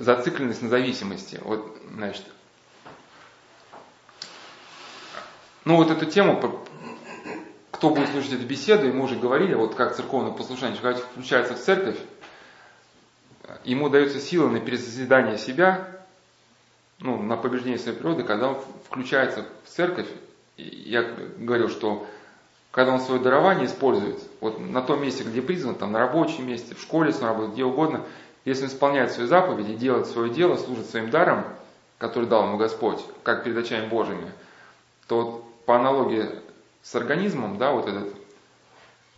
[0.00, 1.40] зацикленность на зависимости.
[1.42, 2.24] Вот, значит,
[5.64, 6.40] ну вот эту тему,
[7.70, 11.60] кто будет слушать эту беседу, мы уже говорили, вот как церковное послушание, человек включается в
[11.60, 11.98] церковь,
[13.64, 15.88] ему дается сила на пересозидание себя,
[16.98, 20.08] ну, на побеждение своей природы, когда он включается в церковь,
[20.56, 21.02] я
[21.38, 22.06] говорил, что
[22.70, 26.74] когда он свое дарование использует, вот на том месте, где призван, там на рабочем месте,
[26.74, 28.04] в школе, на работе, где угодно,
[28.44, 31.44] если он исполняет свои заповеди, делает свое дело, служит своим даром,
[31.98, 34.32] который дал ему Господь, как перед очами Божьими,
[35.06, 36.26] то вот по аналогии
[36.82, 38.14] с организмом, да, вот этот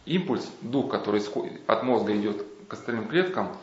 [0.05, 1.23] импульс, дух, который
[1.67, 3.57] от мозга идет к остальным клеткам,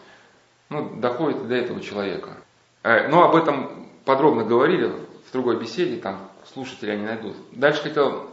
[0.70, 2.38] ну, доходит до этого человека.
[2.84, 7.36] Э, но об этом подробно говорили в другой беседе, там слушатели они найдут.
[7.52, 8.30] Дальше хотел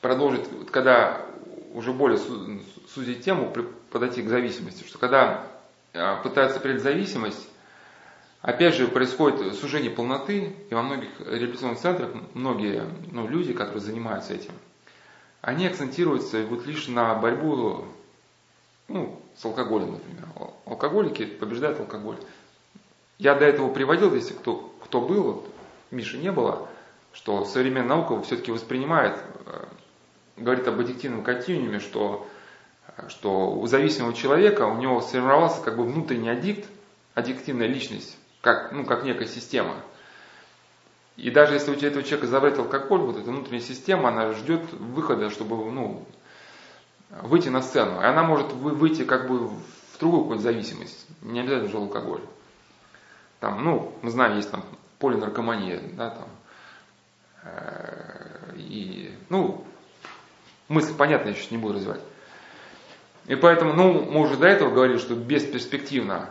[0.00, 1.22] продолжить, когда
[1.74, 2.18] уже более
[2.94, 3.52] сузить тему,
[3.90, 5.46] подойти к зависимости, что когда
[5.92, 7.48] пытаются определить зависимость,
[8.40, 14.34] опять же происходит сужение полноты, и во многих реабилитационных центрах многие ну, люди, которые занимаются
[14.34, 14.52] этим,
[15.40, 17.84] они акцентируются вот лишь на борьбу
[18.88, 20.26] ну, с алкоголем, например.
[20.66, 22.16] Алкоголики побеждают алкоголь.
[23.18, 25.54] Я до этого приводил, если кто, кто был, вот,
[25.90, 26.68] Миши не было,
[27.12, 29.64] что современная наука все-таки воспринимает, э,
[30.36, 32.26] говорит об аддиктивном континууме, что,
[33.08, 36.68] что у зависимого человека у него сформировался как бы внутренний аддикт,
[37.14, 39.76] аддиктивная личность, как, ну, как некая система.
[41.16, 44.72] И даже если у тебя этого человека забрать алкоголь, вот эта внутренняя система, она ждет
[44.72, 46.06] выхода, чтобы ну,
[47.22, 48.00] выйти на сцену.
[48.00, 52.22] И она может выйти как бы в другую какую-то зависимость, не обязательно же алкоголь.
[53.40, 54.64] Там, ну, мы знаем, есть там
[54.98, 56.28] полинаркомания, да, там,
[57.44, 59.64] э, и, ну,
[60.68, 62.00] мысль понятно, я сейчас не буду развивать.
[63.30, 66.30] И поэтому, ну, мы уже до этого говорили, что бесперспективно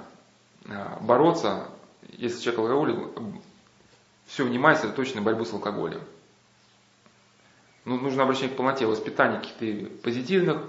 [0.66, 1.70] э, бороться,
[2.18, 2.98] если человек алкоголик,
[4.28, 6.02] все внимание сосредоточено на борьбу с алкоголем.
[7.86, 10.62] Ну, нужно обращение к полноте воспитания каких-то позитивных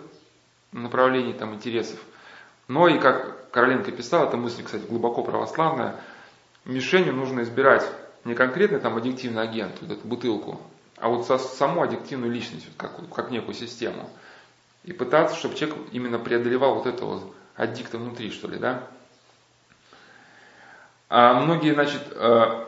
[0.70, 1.98] направлений, там, интересов.
[2.68, 5.96] Но и, как Короленко писал, эта мысль, кстати, глубоко православная,
[6.64, 7.84] мишенью нужно избирать
[8.24, 10.60] не конкретный там аддиктивный агент, вот эту бутылку,
[10.96, 14.08] а вот саму аддиктивную личность, как, как некую систему.
[14.84, 18.86] И пытаться, чтобы человек именно преодолевал вот это вот аддикта внутри, что ли, да.
[21.08, 22.66] А многие, значит, э,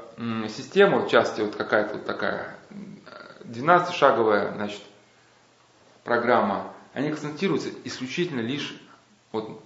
[0.48, 2.56] системы, в части вот какая-то вот такая
[3.44, 4.82] 12-шаговая, значит,
[6.04, 8.76] программа, они концентрируются исключительно лишь,
[9.30, 9.62] вот,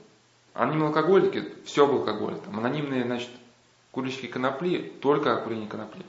[0.55, 3.31] анонимные алкоголики, все об алкоголе, там, анонимные, значит,
[3.91, 6.05] курильщики конопли, только о курении конопли.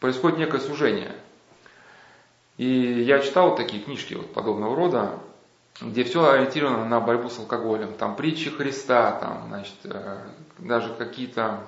[0.00, 1.12] Происходит некое сужение.
[2.62, 5.18] И я читал вот такие книжки вот подобного рода,
[5.80, 7.92] где все ориентировано на борьбу с алкоголем.
[7.94, 10.18] Там притчи Христа, там, значит, э,
[10.58, 11.58] даже какие-то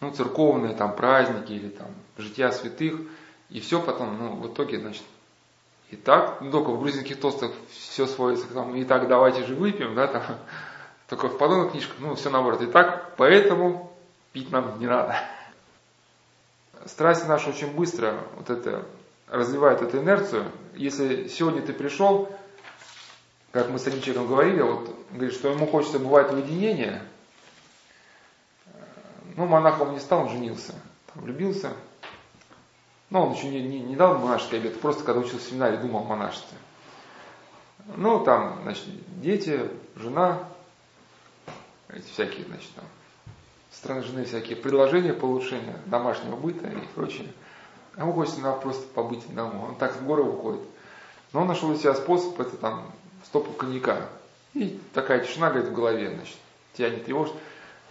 [0.00, 2.98] ну, церковные там праздники или там жития святых.
[3.50, 5.02] И все потом, ну, в итоге, значит,
[5.90, 9.54] и так, ну, только в грузинских тостах все сводится к тому, и так давайте же
[9.54, 10.22] выпьем, да, там,
[11.10, 12.62] только в подобных книжках, ну, все наоборот.
[12.62, 13.92] И так, поэтому
[14.32, 15.14] пить нам не надо.
[16.86, 18.86] Страсти наши очень быстро вот это
[19.28, 20.50] развивают эту инерцию.
[20.74, 22.30] Если сегодня ты пришел,
[23.52, 27.02] как мы с одним говорили, вот говорит, что ему хочется бывать уединения,
[29.36, 30.74] ну, монахом не стал, он женился,
[31.12, 31.72] там, влюбился.
[33.10, 36.00] Но он еще не, не, не дал монашеский обед, просто когда учился в семинаре, думал
[36.00, 36.58] о монашестве.
[37.96, 38.84] Ну, там, значит,
[39.20, 40.40] дети, жена,
[41.88, 42.84] эти всякие, значит, там,
[43.70, 47.32] стороны жены всякие предложения по улучшению домашнего быта и прочее.
[47.96, 49.64] А ему хочется надо просто побыть одному.
[49.64, 50.62] Он так в горы уходит.
[51.32, 52.90] Но он нашел у себя способ, это там
[53.24, 54.08] стопку коньяка.
[54.54, 56.36] И такая тишина, говорит, в голове, значит,
[56.74, 57.34] тебя не тревожит.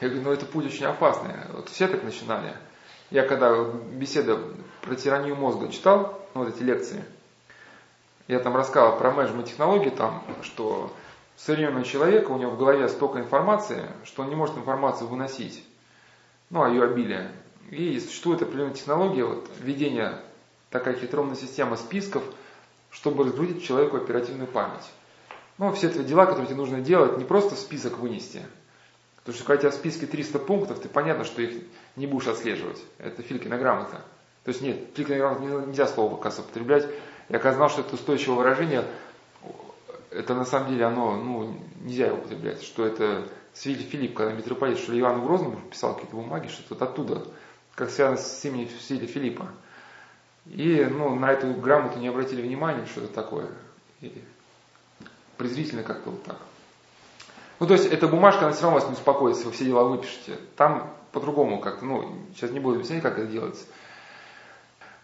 [0.02, 1.34] Я говорю, ну это путь очень опасный.
[1.54, 2.56] Вот все так начинали.
[3.12, 4.40] Я когда беседа
[4.82, 7.04] про тиранию мозга читал, ну, вот эти лекции,
[8.28, 10.92] я там рассказывал про менеджмент технологии, там, что
[11.38, 15.64] современного человека, у него в голове столько информации, что он не может информацию выносить
[16.50, 17.32] ну, а ее обилие.
[17.72, 20.22] И существует определенная технология вот, введения
[20.70, 22.24] такая хитромная система списков,
[22.92, 24.86] чтобы разгрузить человеку оперативную память.
[25.58, 28.42] Ну, все эти дела, которые тебе нужно делать, не просто список вынести.
[29.18, 31.64] Потому что когда у тебя в списке 300 пунктов, ты понятно, что их
[31.96, 32.82] не будешь отслеживать.
[33.00, 34.02] Это Филькина грамота.
[34.44, 36.88] То есть нет, Филькина грамота нельзя слово, оказывается, употреблять.
[37.30, 38.86] Я оказалось, что это устойчивое выражение,
[40.12, 44.78] это на самом деле оно, ну, нельзя его употреблять, что это Свили Филипп, когда митрополит,
[44.78, 47.26] что Ивану Грозному писал какие-то бумаги, что-то оттуда,
[47.76, 49.48] как связано с именем Свили Филиппа.
[50.46, 53.48] И ну, на эту грамоту не обратили внимания, что это такое.
[54.02, 54.24] И
[55.38, 56.38] презрительно как-то вот так.
[57.60, 59.84] Ну, то есть, эта бумажка, она все равно вас не успокоит, если вы все дела
[59.86, 60.38] выпишете.
[60.58, 63.66] Там по-другому как-то, ну, сейчас не буду объяснять, как это делается.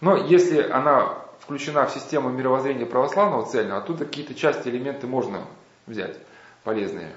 [0.02, 5.46] Но если она включена в систему мировоззрения православного цельного, оттуда какие-то части, элементы можно
[5.88, 6.18] взять,
[6.64, 7.14] полезные.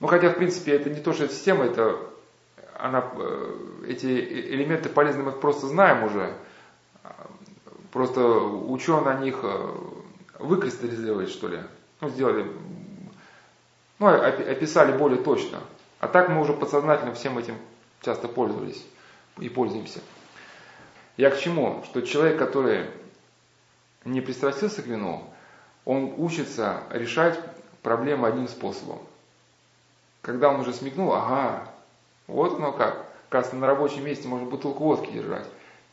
[0.00, 1.98] Ну, хотя, в принципе, это не то, что это система, это
[2.78, 6.34] она, э, эти элементы полезны, мы их просто знаем уже.
[7.92, 9.74] Просто ученые о них э,
[10.38, 11.60] выкристаллизировали, что ли.
[12.00, 12.46] Ну, сделали,
[13.98, 15.60] ну, описали более точно.
[16.00, 17.56] А так мы уже подсознательно всем этим
[18.02, 18.84] часто пользовались
[19.38, 20.00] и пользуемся.
[21.16, 21.82] Я к чему?
[21.86, 22.86] Что человек, который
[24.04, 25.24] не пристрастился к вину,
[25.86, 27.40] он учится решать
[27.82, 28.98] проблемы одним способом.
[30.20, 31.66] Когда он уже смекнул, ага,
[32.26, 33.06] вот оно как.
[33.28, 35.46] Кажется, на рабочем месте можно бутылку водки держать.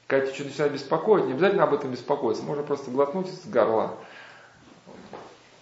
[0.08, 3.96] Когда тебя что-то начинает беспокоить, не обязательно об этом беспокоиться, можно просто глотнуть из горла.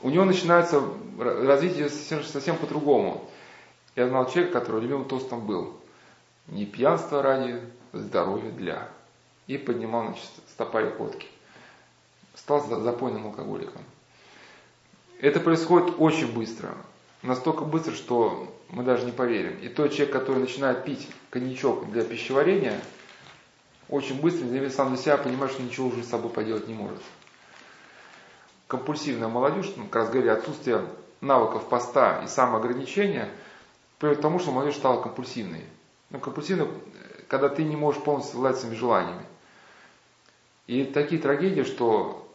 [0.01, 0.81] У него начинается
[1.19, 3.29] развитие совсем, совсем по-другому.
[3.95, 5.75] Я знал человека, который любимым тостом был.
[6.47, 7.61] Не пьянство ради,
[7.93, 8.89] здоровье для.
[9.47, 11.27] И поднимал значит, стопарик водки.
[12.35, 13.81] Стал запойным алкоголиком.
[15.19, 16.75] Это происходит очень быстро.
[17.21, 19.57] Настолько быстро, что мы даже не поверим.
[19.59, 22.79] И тот человек, который начинает пить коньячок для пищеварения,
[23.89, 27.01] очень быстро, сам для себя понимает, что ничего уже с собой поделать не может.
[28.67, 30.85] Компульсивная молодежь, ну, как раз говорили, отсутствие
[31.19, 33.29] навыков поста и самоограничения
[33.99, 35.65] приводит к тому, что молодежь стала компульсивной.
[36.09, 36.69] Ну, компульсивной,
[37.27, 39.25] когда ты не можешь полностью совладать своими желаниями.
[40.67, 42.25] И такие трагедии, что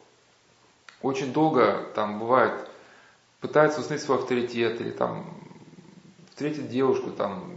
[1.00, 2.68] очень долго там бывает,
[3.40, 5.35] пытается установить свой авторитет или там
[6.36, 7.50] встретит девушку, там,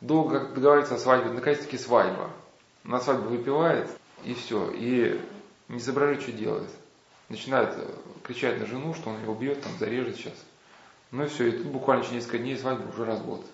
[0.00, 2.30] долго договаривается о свадьбе, наконец-таки свадьба.
[2.84, 3.86] На свадьбу выпивает,
[4.24, 5.20] и все, и
[5.68, 6.70] не соображает, что делает.
[7.28, 7.86] Начинает э,
[8.22, 10.32] кричать на жену, что он ее убьет, там, зарежет сейчас.
[11.10, 13.44] Ну и все, и тут буквально через несколько дней свадьба уже развод.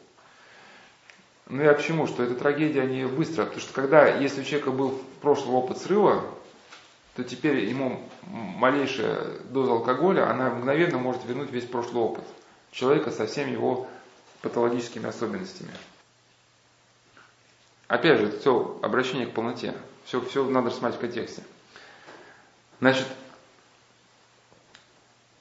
[1.49, 2.07] Ну я к чему?
[2.07, 6.23] Что эта трагедия не быстро, потому что когда, если у человека был прошлый опыт срыва,
[7.17, 12.25] то теперь ему малейшая доза алкоголя, она мгновенно может вернуть весь прошлый опыт
[12.71, 13.89] человека со всеми его
[14.43, 15.71] патологическими особенностями.
[17.89, 19.75] Опять же, все обращение к полноте.
[20.05, 21.43] Все, все надо рассматривать в контексте.
[22.81, 23.07] Значит,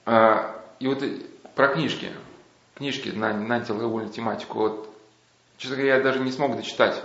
[0.05, 1.03] э, и вот
[1.55, 2.11] про книжки.
[2.75, 4.59] Книжки на, на антиалкогольную тематику.
[4.59, 4.97] Вот,
[5.57, 7.01] честно говоря, я даже не смог дочитать.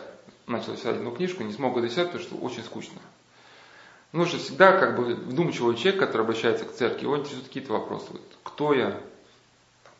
[0.46, 3.00] Начал читать одну книжку, не смог дочитать, потому что очень скучно.
[4.12, 8.06] Ну, что всегда как бы вдумчивый человек, который обращается к церкви, его интересуют какие-то вопросы.
[8.10, 9.00] Вот, кто я,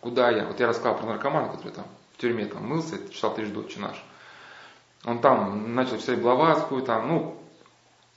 [0.03, 0.47] Куда я?
[0.47, 1.85] Вот я рассказал про наркомана, который там
[2.15, 4.05] в тюрьме там мылся, читал трижды отче наш.
[5.05, 7.37] Он там начал читать Блаватскую, там, ну,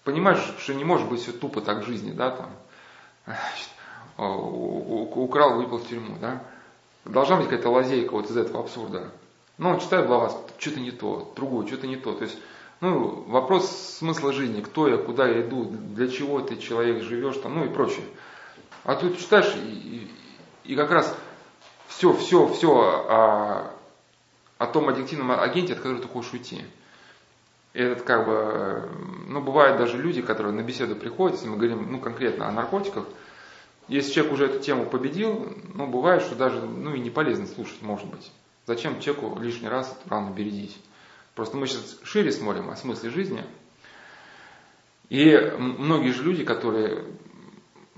[0.03, 2.49] понимаешь, что не может быть все тупо так в жизни, да, там,
[4.17, 6.41] украл, выпил в тюрьму, да.
[7.05, 9.11] Должна быть какая-то лазейка вот из этого абсурда.
[9.59, 12.13] Ну, он читает Блаватскую, что-то не то, другое, что-то не то.
[12.13, 12.39] То есть,
[12.81, 17.53] ну, вопрос смысла жизни, кто я, куда я иду, для чего ты человек живешь, там,
[17.53, 18.05] ну и прочее.
[18.83, 20.09] А тут читаешь, и,
[20.65, 21.15] и, и как раз
[21.95, 23.71] все, все, все о,
[24.57, 26.65] о том аддиктивном агенте, от которого ты хочешь уйти.
[27.73, 28.89] Этот как бы,
[29.27, 33.05] ну бывают даже люди, которые на беседу приходят, если мы говорим ну, конкретно о наркотиках,
[33.87, 37.81] если человек уже эту тему победил, ну бывает, что даже ну, и не полезно слушать,
[37.81, 38.31] может быть.
[38.65, 40.77] Зачем человеку лишний раз рану бередить?
[41.33, 43.43] Просто мы сейчас шире смотрим о смысле жизни.
[45.09, 47.05] И многие же люди, которые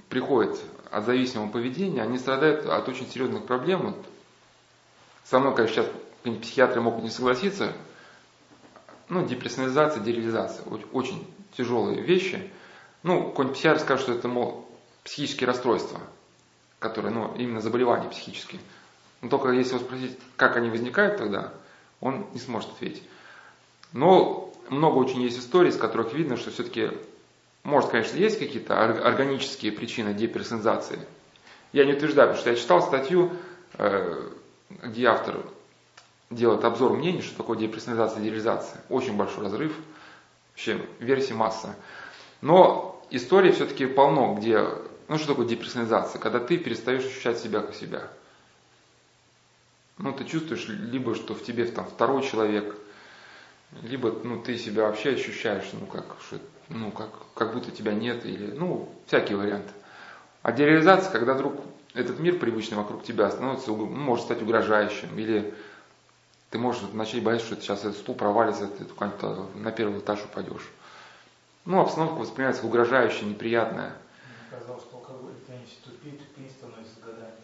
[0.09, 0.59] приходят
[0.91, 3.81] от зависимого поведения, они страдают от очень серьезных проблем.
[3.87, 4.05] Вот
[5.23, 7.73] со мной, конечно, сейчас психиатры могут не согласиться.
[9.09, 10.65] Ну, деперсонализация, дереализация.
[10.91, 11.25] Очень
[11.55, 12.51] тяжелые вещи.
[13.03, 14.69] Ну, какой-нибудь психиатр скажет, что это, мол,
[15.03, 15.99] психические расстройства,
[16.79, 18.59] которые, ну, именно заболевания психические.
[19.21, 21.53] Но только если его спросить, как они возникают тогда,
[22.01, 23.03] он не сможет ответить.
[23.93, 26.91] Но много очень есть историй, из которых видно, что все-таки
[27.67, 30.99] может, конечно, есть какие-то органические причины деперсонализации.
[31.73, 33.33] Я не утверждаю, потому что я читал статью,
[33.73, 34.29] э,
[34.69, 35.45] где автор
[36.29, 38.81] делает обзор мнений, что такое деперсонализация и дереализация.
[38.87, 39.75] Очень большой разрыв,
[40.51, 41.75] вообще версий масса.
[42.39, 44.65] Но истории все-таки полно, где,
[45.09, 46.21] ну что такое деперсонализация?
[46.21, 48.07] Когда ты перестаешь ощущать себя как себя.
[49.97, 52.77] Ну, ты чувствуешь либо, что в тебе там второй человек,
[53.81, 58.25] либо ну, ты себя вообще ощущаешь, ну, как, что ну, как, как будто тебя нет,
[58.25, 59.71] или, ну, всякие варианты.
[60.41, 61.55] А дереализация, когда вдруг
[61.93, 65.53] этот мир привычный вокруг тебя становится, ну, может стать угрожающим, или
[66.49, 68.85] ты можешь начать бояться, что сейчас этот стул провалится, ты
[69.55, 70.69] на первый этаж упадешь.
[71.65, 73.93] Ну, обстановка воспринимается угрожающая, неприятная.
[74.23, 77.43] Мне казалось, что алкоголь тянется тупее, тупее становится годами.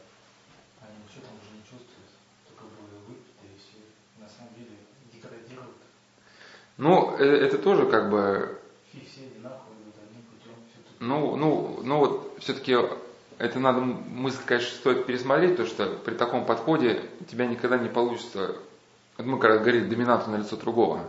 [0.79, 2.07] Они ничего там уже не чувствуют,
[2.47, 3.83] только были выпиты и все.
[4.21, 4.79] На самом деле
[5.11, 5.75] деградируют.
[6.77, 8.61] Ну, э, это тоже как бы,
[8.93, 10.53] Фи все одинаково идут одним путем.
[10.69, 10.92] Все тут.
[11.07, 12.77] Ну, ну, ну вот все-таки
[13.37, 17.89] это надо мысль, конечно, стоит пересмотреть, потому что при таком подходе у тебя никогда не
[17.89, 18.55] получится,
[19.17, 21.01] вот мы когда говорили, доминанту на лицо другого.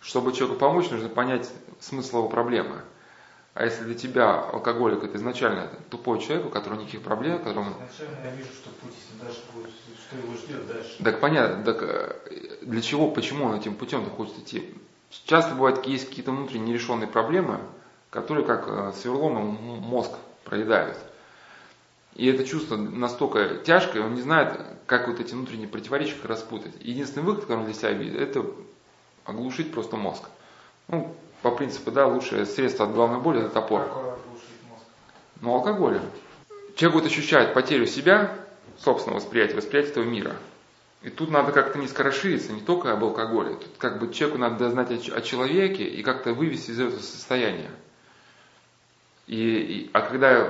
[0.00, 1.50] Чтобы человеку помочь, нужно понять
[1.80, 2.82] смысл его проблемы.
[3.54, 8.24] А если для тебя алкоголик это изначально тупой человек, у которого никаких проблем, которому Изначально
[8.24, 9.70] я вижу, что путь, дальше будет,
[10.06, 11.02] что его ждет дальше.
[11.02, 12.16] Так понятно, так э,
[12.62, 14.74] для чего, почему он этим путем хочет идти?
[15.24, 17.60] Часто бывает, есть какие-то внутренние нерешенные проблемы,
[18.14, 20.12] которые как э, сверлом мозг
[20.44, 20.96] проедают.
[22.14, 26.72] И это чувство настолько тяжкое, он не знает, как вот эти внутренние противоречия распутать.
[26.80, 28.46] Единственный выход, который он для себя видит, это
[29.24, 30.22] оглушить просто мозг.
[30.86, 33.82] Ну, по принципу, да, лучшее средство от головной боли это топор.
[33.82, 34.84] Как оглушить мозг?
[35.40, 36.02] Ну, алкоголем.
[36.76, 38.32] Человек вот ощущает потерю себя,
[38.78, 40.36] собственного восприятия, восприятия этого мира.
[41.02, 43.56] И тут надо как-то не скорошиться, не только об алкоголе.
[43.56, 47.70] Тут как бы человеку надо знать о человеке и как-то вывести из этого состояния.
[49.26, 50.48] И, и- а когда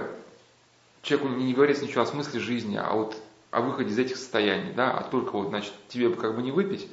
[1.02, 3.16] человеку не, говорится ничего о смысле жизни, а вот
[3.50, 6.50] о выходе из этих состояний, да, а только вот, значит, тебе бы как бы не
[6.50, 6.88] выпить.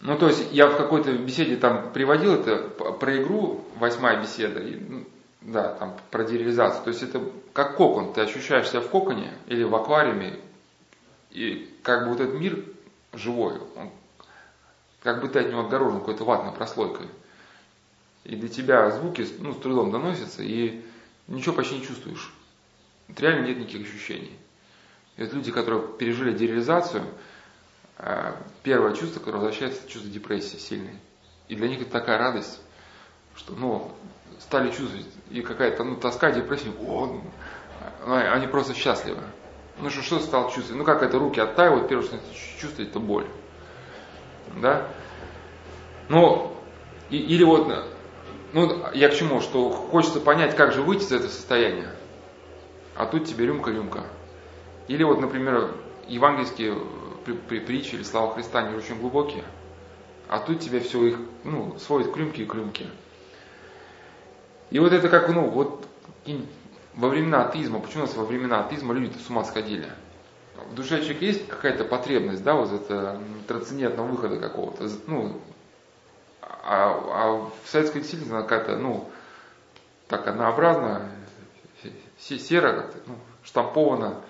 [0.00, 4.76] Ну, то есть я в какой-то беседе там приводил это про игру, восьмая беседа, и,
[4.76, 5.04] ну,
[5.42, 6.82] да, там про дереализацию.
[6.82, 7.22] То есть это
[7.52, 10.40] как кокон, ты ощущаешь себя в коконе или в аквариуме,
[11.30, 12.64] и как бы вот этот мир
[13.12, 13.90] живой, он,
[15.02, 17.06] как бы ты от него отгорожен какой-то ватной прослойкой.
[18.24, 20.84] И для тебя звуки ну, с трудом доносятся, и
[21.26, 22.32] ничего почти не чувствуешь.
[23.16, 24.38] Реально нет никаких ощущений.
[25.16, 27.04] И вот люди, которые пережили дереализацию,
[27.98, 30.98] э, первое чувство, которое возвращается, это чувство депрессии сильной.
[31.48, 32.60] И для них это такая радость,
[33.34, 33.92] что, ну,
[34.40, 37.20] стали чувствовать, и какая-то, ну, тоска, депрессия, о,
[38.06, 39.22] ну, они просто счастливы.
[39.80, 40.78] Ну, что, что стал чувствовать?
[40.78, 42.18] Ну, как это, руки оттаивают, первое, что
[42.60, 43.26] чувствует, это боль.
[44.60, 44.86] Да?
[46.08, 46.56] Ну,
[47.10, 47.68] и- или вот,
[48.52, 51.90] ну, я к чему, что хочется понять, как же выйти из этого состояния.
[52.96, 54.04] А тут тебе рюмка-рюмка.
[54.88, 55.74] Или вот, например,
[56.08, 56.76] евангельские
[57.24, 59.44] при- притчи или слова Христа, они очень глубокие.
[60.28, 62.86] А тут тебе все их, ну, сводит к рюмке и к рюмке.
[64.70, 65.86] И вот это как, ну, вот
[66.94, 69.86] во времена атеизма, почему у нас во времена атеизма люди с ума сходили?
[70.70, 73.18] В душе человека есть какая-то потребность, да, вот это
[73.48, 75.40] трансцендентного выхода какого-то, ну,
[76.62, 79.10] а, а в советской действительности она какая-то, ну,
[80.08, 81.08] так однообразно,
[82.18, 84.20] се- серо как-то, ну, штамповано.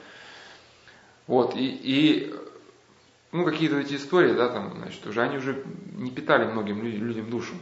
[1.26, 2.34] Вот, и, и
[3.32, 7.30] ну, какие-то эти истории, да, там, значит, уже они уже не питали многим лю- людям
[7.30, 7.54] душу.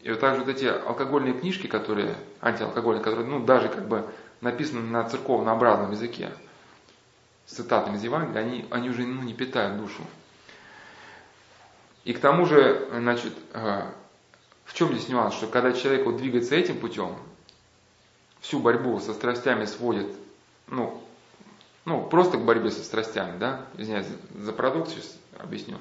[0.00, 4.04] И вот также вот эти алкогольные книжки, которые, антиалкогольные, которые, ну, даже как бы
[4.40, 6.30] написаны на церковнообразном языке,
[7.46, 10.02] с цитатами из Евангелия, они, они уже ну, не питают душу.
[12.08, 13.82] И к тому же, значит, э,
[14.64, 17.14] в чем здесь нюанс, что когда человек вот двигается этим путем,
[18.40, 20.06] всю борьбу со страстями сводит,
[20.68, 21.04] ну,
[21.84, 25.76] ну, просто к борьбе со страстями, да, извиняюсь за- продукт, сейчас объясню,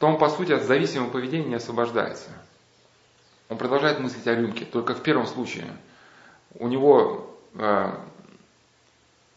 [0.00, 2.30] то он, по сути, от зависимого поведения не освобождается.
[3.48, 5.68] Он продолжает мыслить о рюмке, только в первом случае.
[6.58, 7.92] У него, э,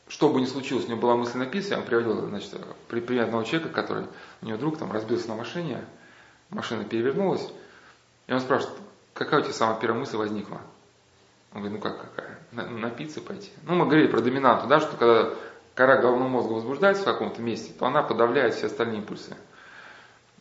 [0.10, 2.54] что бы ни случилось, у него была мысль написана, я вам приводил, значит,
[2.88, 4.08] при- пример одного человека, который,
[4.42, 5.86] у него друг там разбился на машине,
[6.50, 7.48] машина перевернулась,
[8.28, 8.76] и он спрашивает,
[9.14, 10.60] какая у тебя самая первая мысль возникла?
[11.54, 12.40] Он говорит, ну как какая?
[12.52, 13.52] На, напиться пойти.
[13.64, 15.34] Ну, мы говорили про доминанту, да, что когда
[15.76, 19.38] кора головного мозга возбуждается в каком-то месте, то она подавляет все остальные импульсы.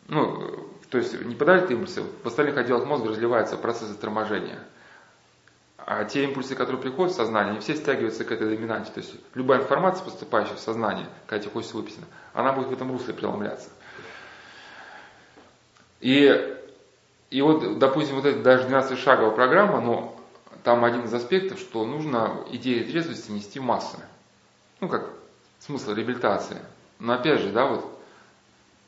[0.07, 4.59] Ну, то есть не подавляет импульсы, в остальных отделах мозга разливается процесс торможения.
[5.85, 8.91] А те импульсы, которые приходят в сознание, они все стягиваются к этой доминанте.
[8.91, 12.91] То есть любая информация, поступающая в сознание, когда тебе хочется выписано, она будет в этом
[12.91, 13.69] русле преломляться.
[15.99, 16.57] И,
[17.29, 20.19] и вот, допустим, вот эта даже 12-шаговая программа, но
[20.63, 23.97] там один из аспектов, что нужно идеи трезвости нести в массы.
[24.79, 25.09] Ну, как
[25.59, 26.57] смысл реабилитации.
[26.99, 27.99] Но опять же, да, вот,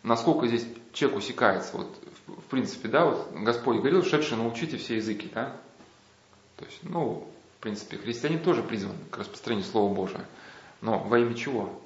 [0.04, 1.88] насколько здесь человек усекается, вот,
[2.28, 5.56] в, принципе, да, вот, Господь говорил, шедшие научите все языки, да.
[6.62, 7.28] То есть, ну,
[7.58, 10.24] в принципе, христиане тоже призваны к распространению Слова Божия.
[10.82, 11.82] Но во имя чего?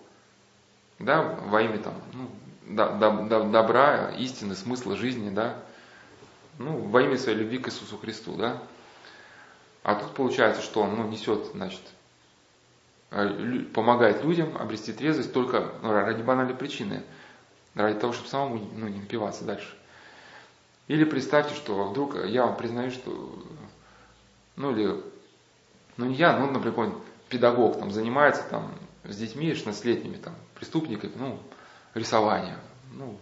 [0.99, 2.29] Да, во имя там, ну,
[2.67, 5.55] до- до- до- добра, истины, смысла жизни, да.
[6.59, 8.61] Ну, во имя своей любви к Иисусу Христу, да.
[9.83, 11.81] А тут получается, что он ну, несет, значит,
[13.11, 17.03] э, помогает людям обрести трезвость только ну, ради банальной причины,
[17.75, 19.73] ради того, чтобы самому ну, не напиваться дальше.
[20.89, 23.41] Или представьте, что вдруг я вам признаю, что,
[24.55, 25.03] ну или,
[25.97, 26.95] ну не я, ну, например,
[27.29, 31.39] педагог там занимается там с детьми 16-летними там преступниками, ну,
[31.93, 32.57] рисование.
[32.93, 33.17] Ну,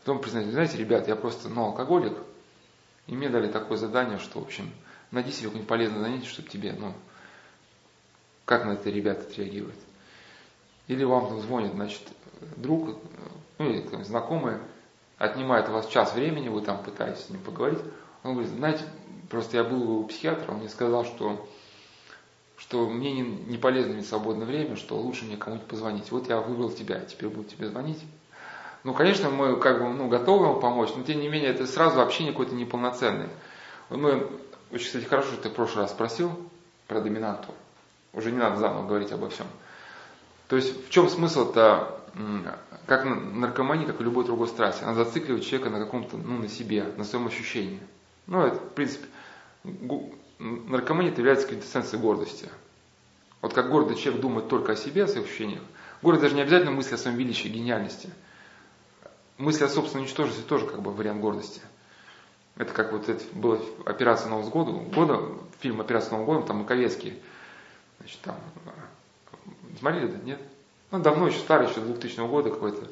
[0.00, 2.16] потом признать, знаете, ребят, я просто, ну, алкоголик,
[3.06, 4.70] и мне дали такое задание, что, в общем,
[5.10, 6.94] найди себе какое-нибудь полезное занятие, чтобы тебе, ну,
[8.44, 9.76] как на это ребята отреагируют.
[10.88, 12.02] Или вам там звонит, значит,
[12.56, 12.98] друг,
[13.58, 14.58] ну или там, знакомый,
[15.18, 17.78] отнимает у вас час времени, вы там пытаетесь с ним поговорить.
[18.24, 18.84] Он говорит, знаете,
[19.32, 21.48] просто я был у психиатра, он мне сказал, что,
[22.58, 26.12] что мне не, не полезно иметь свободное время, что лучше мне кому-нибудь позвонить.
[26.12, 27.98] Вот я выбрал тебя, теперь буду тебе звонить.
[28.84, 32.02] Ну, конечно, мы как бы ну, готовы ему помочь, но тем не менее это сразу
[32.02, 33.30] общение какое-то неполноценное.
[33.88, 34.28] Мы,
[34.70, 36.30] очень, кстати, хорошо, что ты в прошлый раз спросил
[36.86, 37.54] про доминанту.
[38.12, 39.46] Уже не надо заново говорить обо всем.
[40.48, 42.02] То есть в чем смысл-то,
[42.86, 46.84] как наркомания, как и любой другой страсти, она зацикливает человека на каком-то, ну, на себе,
[46.98, 47.80] на своем ощущении.
[48.26, 49.06] Ну, это, в принципе,
[50.38, 52.48] наркомания это является квинтэссенцией гордости.
[53.40, 55.62] Вот как гордый человек думает только о себе, о своих ощущениях.
[56.00, 58.10] Гордый даже не обязательно мысли о своем величии, гениальности.
[59.38, 61.60] Мысли о собственной ничтожности тоже как бы вариант гордости.
[62.56, 65.22] Это как вот это была операция Нового года, года
[65.60, 67.18] фильм «Операция Нового года», там Маковецкий,
[67.98, 68.36] значит, там
[69.78, 70.18] Смотрели, да?
[70.22, 70.40] Нет?
[70.90, 72.86] Ну, давно еще, старый, еще 2000 года какой-то.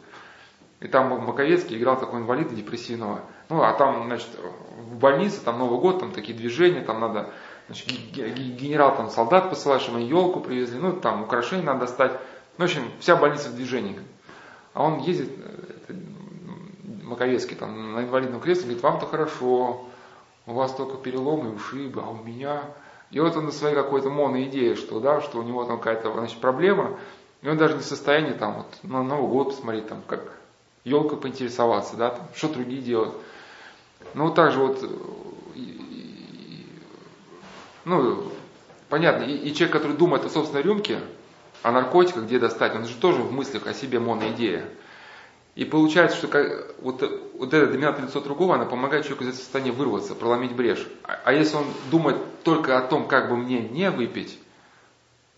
[0.81, 3.21] И там Маковецкий играл такой инвалида депрессивного.
[3.49, 4.29] Ну, а там, значит,
[4.91, 7.31] в больнице, там Новый год, там такие движения, там надо,
[7.67, 12.13] значит, генерал там солдат посылает, они елку привезли, ну, там украшения надо достать.
[12.57, 14.01] Ну, в общем, вся больница в движении.
[14.73, 15.31] А он ездит,
[15.89, 15.99] это,
[17.05, 19.85] Маковецкий, там, на инвалидном кресле, говорит, вам-то хорошо,
[20.47, 22.63] у вас только переломы и ушибы, а у меня
[23.11, 26.41] и вот он на своей какой-то моноидее, что, да, что у него там какая-то значит,
[26.41, 26.99] проблема,
[27.43, 30.33] и он даже не в состоянии там вот на Новый год посмотреть, там, как
[30.85, 33.15] елка поинтересоваться, да, там, что другие делают.
[34.15, 34.83] Ну, вот так же вот,
[37.85, 38.33] ну,
[38.89, 41.01] понятно, и, и человек, который думает о собственной рюмке,
[41.63, 44.65] о наркотиках, где достать, он же тоже в мыслях о себе моноидея.
[45.57, 47.03] И получается, что как, вот,
[47.35, 50.87] вот это доминантное лицо другого, она помогает человеку из этого состояния вырваться, проломить брешь.
[51.03, 54.39] А, а если он думает только о том, как бы мне не выпить,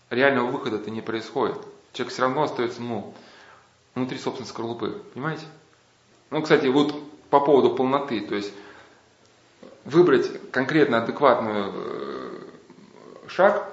[0.09, 1.57] реального выхода-то не происходит.
[1.91, 3.13] Человек все равно остается, ну,
[3.95, 5.01] внутри собственной скорлупы.
[5.13, 5.45] Понимаете?
[6.29, 6.95] Ну, кстати, вот
[7.29, 8.53] по поводу полноты, то есть
[9.85, 12.39] выбрать конкретно адекватный э,
[13.27, 13.71] шаг,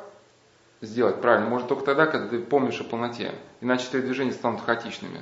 [0.81, 3.35] сделать правильно, может только тогда, когда ты помнишь о полноте.
[3.61, 5.21] Иначе твои движения станут хаотичными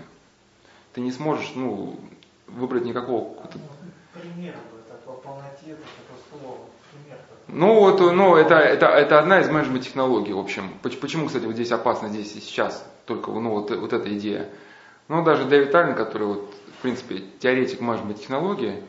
[0.99, 1.97] ты не сможешь ну,
[2.49, 3.35] выбрать никакого...
[4.13, 4.57] Пример
[4.89, 5.83] так, по полноте, это
[6.29, 6.59] слово.
[7.47, 10.75] Ну, вот, ну это, это, это одна из менеджмент технологий, в общем.
[10.83, 14.51] Почему, кстати, вот здесь опасно здесь и сейчас, только ну, вот, вот эта идея.
[15.09, 18.83] Ну, даже Дэвид Аллен, который, вот, в принципе, теоретик менеджмент технологии,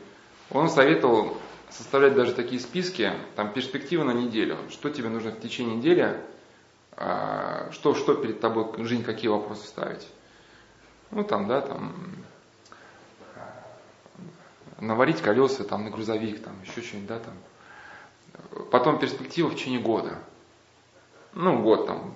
[0.50, 1.36] он советовал
[1.70, 6.20] составлять даже такие списки, там, перспективы на неделю, что тебе нужно в течение недели,
[6.92, 10.06] а, что, что перед тобой, жизнь, какие вопросы ставить.
[11.10, 11.94] Ну, там, да, там,
[14.78, 17.34] наварить колеса там на грузовик, там, еще что-нибудь, да, там.
[18.70, 20.18] Потом перспектива в течение года.
[21.32, 22.14] Ну, год там,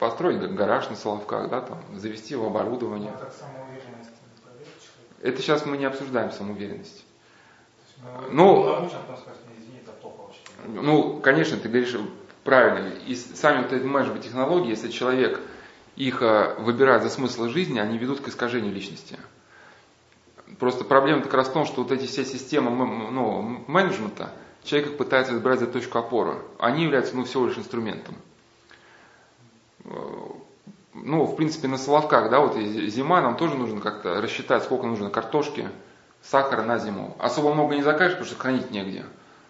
[0.00, 3.12] построить гараж на Соловках, да, там, завести его оборудование.
[5.22, 7.04] Это сейчас мы не обсуждаем самоуверенность.
[8.30, 8.88] Ну,
[10.66, 11.94] ну, конечно, ты говоришь
[12.44, 12.88] правильно.
[13.06, 15.38] И сами вот эти менеджмент технологии, если человек
[15.96, 19.18] их э, выбирают за смысл жизни, они ведут к искажению личности.
[20.58, 24.32] Просто проблема как раз в том, что вот эти все системы ну, менеджмента,
[24.64, 26.38] человек их пытается избрать за точку опоры.
[26.58, 28.16] Они являются ну, всего лишь инструментом.
[29.84, 30.30] Э,
[30.94, 35.10] ну, в принципе, на Соловках, да, вот зима, нам тоже нужно как-то рассчитать, сколько нужно
[35.10, 35.68] картошки,
[36.22, 37.16] сахара на зиму.
[37.18, 39.04] Особо много не закажешь, потому что хранить негде.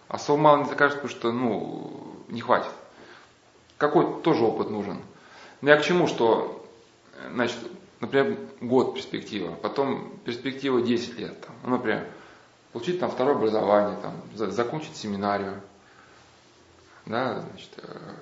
[0.07, 2.71] Особо мало не закажешь, потому что, ну, не хватит.
[3.77, 4.99] Какой тоже опыт нужен.
[5.61, 6.65] Ну я к чему, что,
[7.31, 7.57] значит,
[7.99, 12.07] например, год перспектива, потом перспектива 10 лет, там, ну, например,
[12.73, 15.61] получить там второе образование, там, закончить семинарию,
[17.05, 18.13] да, значит, э,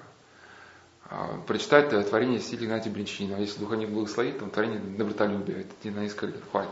[1.48, 5.92] прочитать творение стиля Игнатия Бринчина, а если духа не благословит, там творение добротолюбия, это не
[5.92, 6.70] на несколько лет хватит.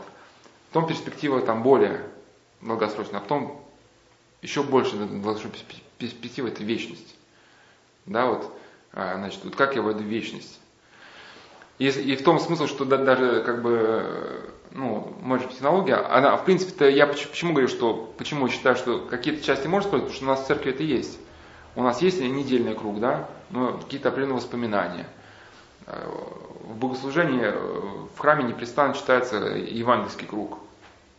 [0.72, 2.02] Потом перспектива там более
[2.60, 3.64] долгосрочная, а потом
[4.42, 5.64] еще больше долгосрочная
[5.98, 7.16] перспектива это вечность.
[8.06, 8.52] Да, вот
[8.92, 10.60] а, значит, вот как я войду в вечность.
[11.78, 16.88] И, и в том смысле, что даже как бы, ну, может технология, она, в принципе-то,
[16.88, 20.28] я почему, почему говорю, что, почему считаю, что какие-то части можно использовать, потому что у
[20.28, 21.18] нас в церкви это есть.
[21.78, 25.06] У нас есть недельный круг, да, но какие-то определенные воспоминания.
[25.86, 27.52] В богослужении
[28.16, 30.58] в храме непрестанно читается евангельский круг.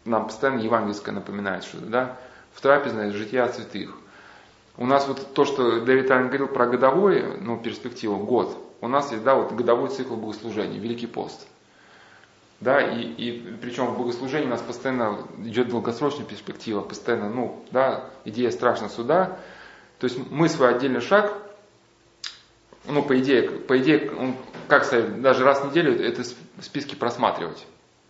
[0.03, 2.17] Нам постоянно евангельское напоминает что-то, да.
[2.53, 3.95] В трапезной жития святых.
[4.75, 9.13] У нас вот то, что Дэвид Аллен говорил про годовой, ну, перспективу, год, у нас
[9.13, 11.47] есть, да, вот годовой цикл богослужения, Великий пост.
[12.59, 18.09] Да, и, и причем в богослужении у нас постоянно идет долгосрочная перспектива, постоянно, ну, да,
[18.25, 19.37] идея страшного суда.
[19.99, 21.37] То есть мы свой отдельный шаг,
[22.85, 24.35] ну, по идее, по идее,
[24.67, 26.23] как сказать, даже раз в неделю это
[26.61, 27.65] списки просматривать,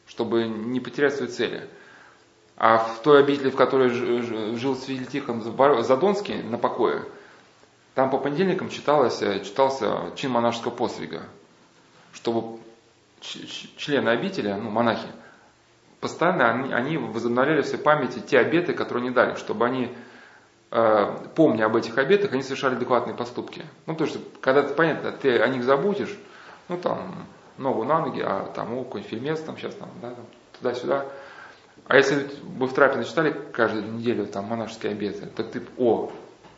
[0.08, 1.67] чтобы не потерять свои цели.
[2.56, 5.41] А в той обители, в которой жил святитель Тихон
[5.84, 7.06] Задонский на покое,
[7.95, 11.23] там по понедельникам читалось, э, читался чин монашеского посвига,
[12.13, 12.60] чтобы
[13.19, 15.08] члены обители, ну, монахи,
[15.99, 19.93] постоянно они, они возобновляли в своей памяти те обеты, которые они дали, чтобы они,
[20.69, 23.65] помня об этих обетах, они совершали адекватные поступки.
[23.88, 26.15] Ну, потому что, когда ты, понятно, ты о них забудешь,
[26.67, 27.15] ну, там,
[27.58, 30.25] ногу на ноги, а там, о, какой-нибудь фильмец, там, сейчас, там, да, там,
[30.60, 31.05] туда-сюда.
[31.88, 36.12] А если вы в трапезе читали каждую неделю там монашеские обеты, так ты, о,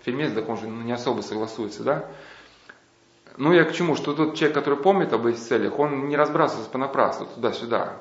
[0.04, 2.06] фильмец, так он же не особо согласуется, да?
[3.38, 3.96] Ну, я к чему?
[3.96, 7.94] Что тот человек, который помнит об этих целях, он не разбрасывается понапрасну туда-сюда.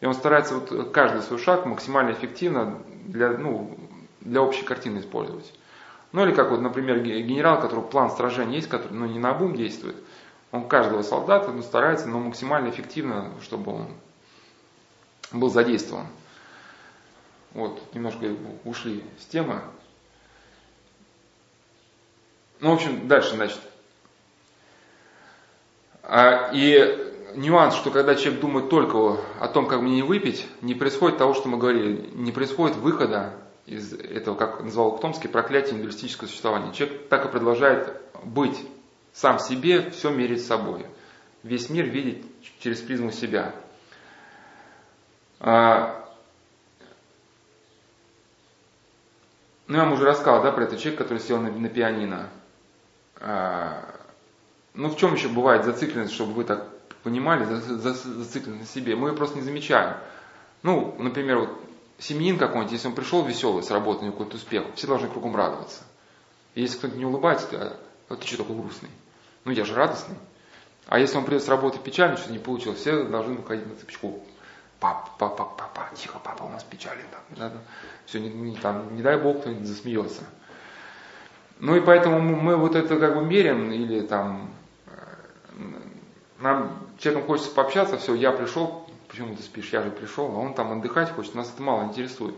[0.00, 3.76] И он старается вот каждый свой шаг максимально эффективно для, ну,
[4.28, 5.52] для общей картины использовать.
[6.12, 9.30] Ну или как вот, например, генерал, у которого план сражения есть, который ну, не на
[9.30, 9.96] обум действует.
[10.50, 13.88] Он каждого солдата ну, старается, но максимально эффективно, чтобы он
[15.32, 16.06] был задействован.
[17.52, 19.60] Вот, немножко ушли с темы.
[22.60, 23.60] Ну, в общем, дальше, значит.
[26.02, 30.74] А, и нюанс, что когда человек думает только о том, как мне не выпить, не
[30.74, 33.34] происходит того, что мы говорили, не происходит выхода
[33.68, 36.72] из этого, как назвал Томский, проклятие индивидуалистического существования.
[36.72, 38.58] Человек так и продолжает быть
[39.12, 40.86] сам себе, все мерить собой.
[41.42, 42.24] Весь мир видеть
[42.60, 43.54] через призму себя.
[45.40, 46.08] А,
[49.66, 52.30] ну, я вам уже рассказал, да, про этот человек, который сел на, на пианино.
[53.20, 53.84] А,
[54.74, 56.66] ну, в чем еще бывает зацикленность, чтобы вы так
[57.02, 58.96] понимали, зацикленность на себе?
[58.96, 59.96] Мы ее просто не замечаем.
[60.62, 61.67] Ну, например, вот
[61.98, 65.82] семьянин какой-нибудь, если он пришел веселый с работы, у какой-то успех, все должны кругом радоваться.
[66.54, 68.90] И если кто-то не улыбается, то а ты что такой грустный?
[69.44, 70.16] Ну, я же радостный.
[70.86, 74.24] А если он придет с работы печально, что не получилось, все должны выходить на цепочку.
[74.80, 77.04] Папа, папа, папа, тихо, папа, у нас печален.
[77.10, 77.52] Там, да,
[78.06, 80.22] все, не, не, там, не дай бог, кто-нибудь засмеется.
[81.58, 84.52] Ну и поэтому мы вот это как бы меряем, или там,
[84.86, 84.92] э,
[86.38, 88.87] нам человеком хочется пообщаться, все, я пришел,
[89.18, 92.36] почему ты спишь, я же пришел, а он там отдыхать хочет, нас это мало интересует.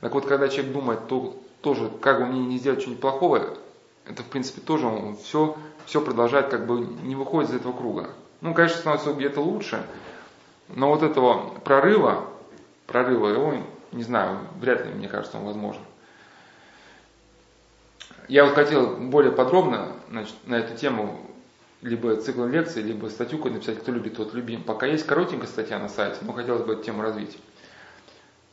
[0.00, 3.56] Так вот, когда человек думает, то тоже, как бы мне не сделать что-нибудь плохого,
[4.06, 8.10] это в принципе тоже он все, все продолжает, как бы не выходит из этого круга.
[8.40, 9.84] Ну, конечно, становится где-то лучше,
[10.68, 12.24] но вот этого прорыва,
[12.86, 13.54] прорыва его,
[13.90, 15.82] не знаю, вряд ли, мне кажется, он возможен.
[18.28, 21.18] Я вот хотел более подробно значит, на эту тему
[21.82, 24.62] либо цикл лекций, либо статью какую написать, кто любит, тот любим.
[24.62, 27.36] Пока есть коротенькая статья на сайте, но хотелось бы эту тему развить.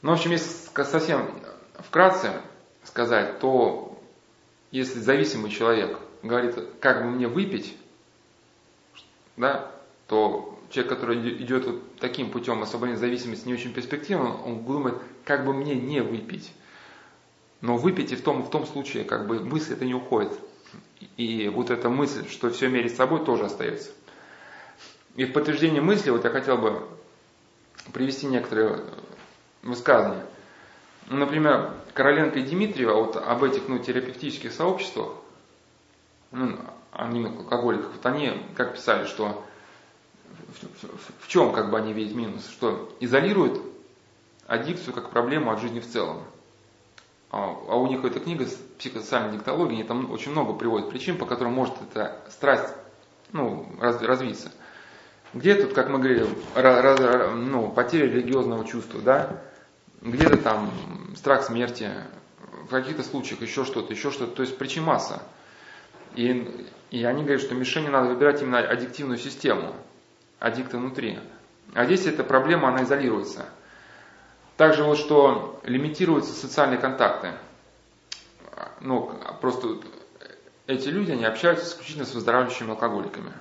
[0.02, 1.30] Но, в общем, если совсем
[1.76, 2.42] вкратце
[2.84, 4.02] сказать, то
[4.72, 7.78] если зависимый человек говорит, как бы мне выпить,
[9.38, 9.72] да,
[10.08, 15.46] то человек, который идет вот таким путем освобождения зависимости, не очень перспективно, он думает, как
[15.46, 16.52] бы мне не выпить.
[17.62, 20.32] Но выпить и в том, в том случае, как бы мысль это не уходит.
[21.20, 23.92] И вот эта мысль, что все мерить собой, тоже остается.
[25.18, 26.88] И в подтверждение мысли, вот я хотел бы
[27.92, 28.86] привести некоторые
[29.62, 30.26] высказывания.
[31.08, 35.10] Ну, например, Короленко и Дмитриева вот об этих ну, терапевтических сообществах,
[36.32, 36.58] ну,
[36.94, 39.46] анонимных алкоголиков, вот они как писали, что
[40.48, 43.62] в, в, в чем как бы они видят минус, что изолируют
[44.48, 46.24] аддикцию как проблему от жизни в целом.
[47.32, 48.48] А, а у них эта книга
[48.80, 52.74] психосоциальной диктологии, они там очень много приводят причин, по которым может эта страсть
[53.32, 54.52] ну, раз, развиться.
[55.34, 57.00] Где тут, как мы говорили, раз,
[57.36, 59.42] ну, потеря религиозного чувства, да?
[60.02, 60.72] Где-то там
[61.16, 61.92] страх смерти,
[62.66, 64.36] в каких-то случаях еще что-то, еще что-то.
[64.38, 65.22] То есть причин масса.
[66.16, 69.76] И, и они говорят, что мишени надо выбирать именно аддиктивную систему,
[70.40, 71.20] аддикта внутри.
[71.76, 73.46] А здесь эта проблема, она изолируется–
[74.60, 77.32] также вот что лимитируются социальные контакты.
[78.82, 79.78] Ну, просто
[80.68, 83.32] эти люди, они общаются исключительно с выздоравливающими алкоголиками.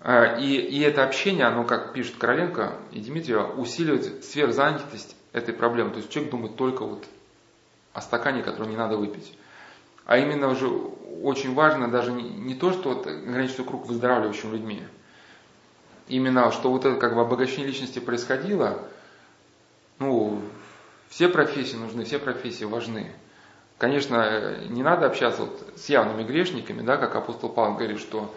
[0.00, 5.90] А, и, и это общение, оно, как пишет Короленко и Дмитриева, усиливает сверхзанятость этой проблемы.
[5.90, 7.04] То есть человек думает только вот
[7.94, 9.36] о стакане, который не надо выпить.
[10.06, 14.84] А именно уже очень важно даже не, не то, что вот ограничить круг выздоравливающими людьми.
[16.06, 18.78] Именно, что вот это как бы обогащение личности происходило–
[19.98, 20.40] ну,
[21.08, 23.12] все профессии нужны, все профессии важны.
[23.78, 28.34] Конечно, не надо общаться вот с явными грешниками, да, как апостол Павел говорит, что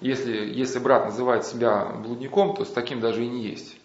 [0.00, 3.76] если, если брат называет себя блудником, то с таким даже и не есть.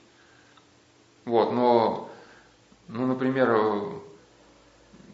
[1.26, 2.10] Вот, но,
[2.88, 4.02] ну, например,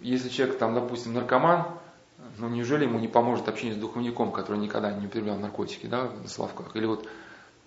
[0.02, 1.66] если человек там, допустим, наркоман,
[2.38, 6.28] ну, неужели ему не поможет общение с духовником, который никогда не употреблял наркотики, да, на
[6.28, 6.76] Славках?
[6.76, 7.08] Или вот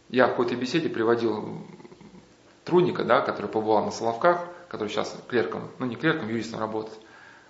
[0.09, 1.67] я в какой-то беседе приводил
[2.67, 6.99] трудника, да, который побывал на Соловках, который сейчас клерком, ну не клерком, юристом работает.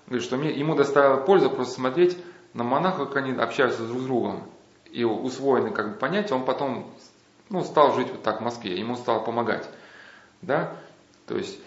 [0.06, 2.16] Говорит, что мне, ему доставило пользу просто смотреть
[2.54, 4.44] на монахов, как они общаются друг с другом.
[4.92, 6.88] И усвоенный как бы понятие, он потом
[7.48, 9.68] ну, стал жить вот так в Москве, ему стало помогать.
[10.42, 10.74] Да?
[11.26, 11.58] То есть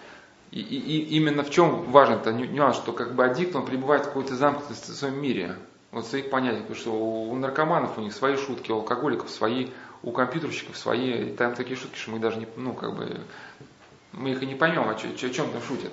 [0.51, 4.03] и, и, и именно в чем важен это нюанс, что как бы аддикт, он пребывает
[4.03, 5.55] в какой-то замкнутости в своем мире,
[5.91, 9.69] вот своих понятиях, потому что у, у наркоманов у них свои шутки, у алкоголиков свои,
[10.03, 13.21] у компьютерщиков свои, там такие шутки, что мы даже не, ну как бы,
[14.13, 15.91] мы их и не поймем, о, чем, о чем там шутят.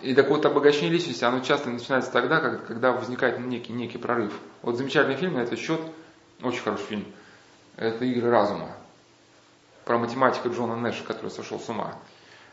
[0.00, 4.32] И так вот обогащение личности, оно часто начинается тогда, когда возникает некий, некий прорыв.
[4.62, 5.80] Вот замечательный фильм на этот счет,
[6.42, 7.04] очень хороший фильм,
[7.76, 8.68] это «Игры разума»,
[9.84, 11.96] про математика Джона Нэша, который сошел с ума.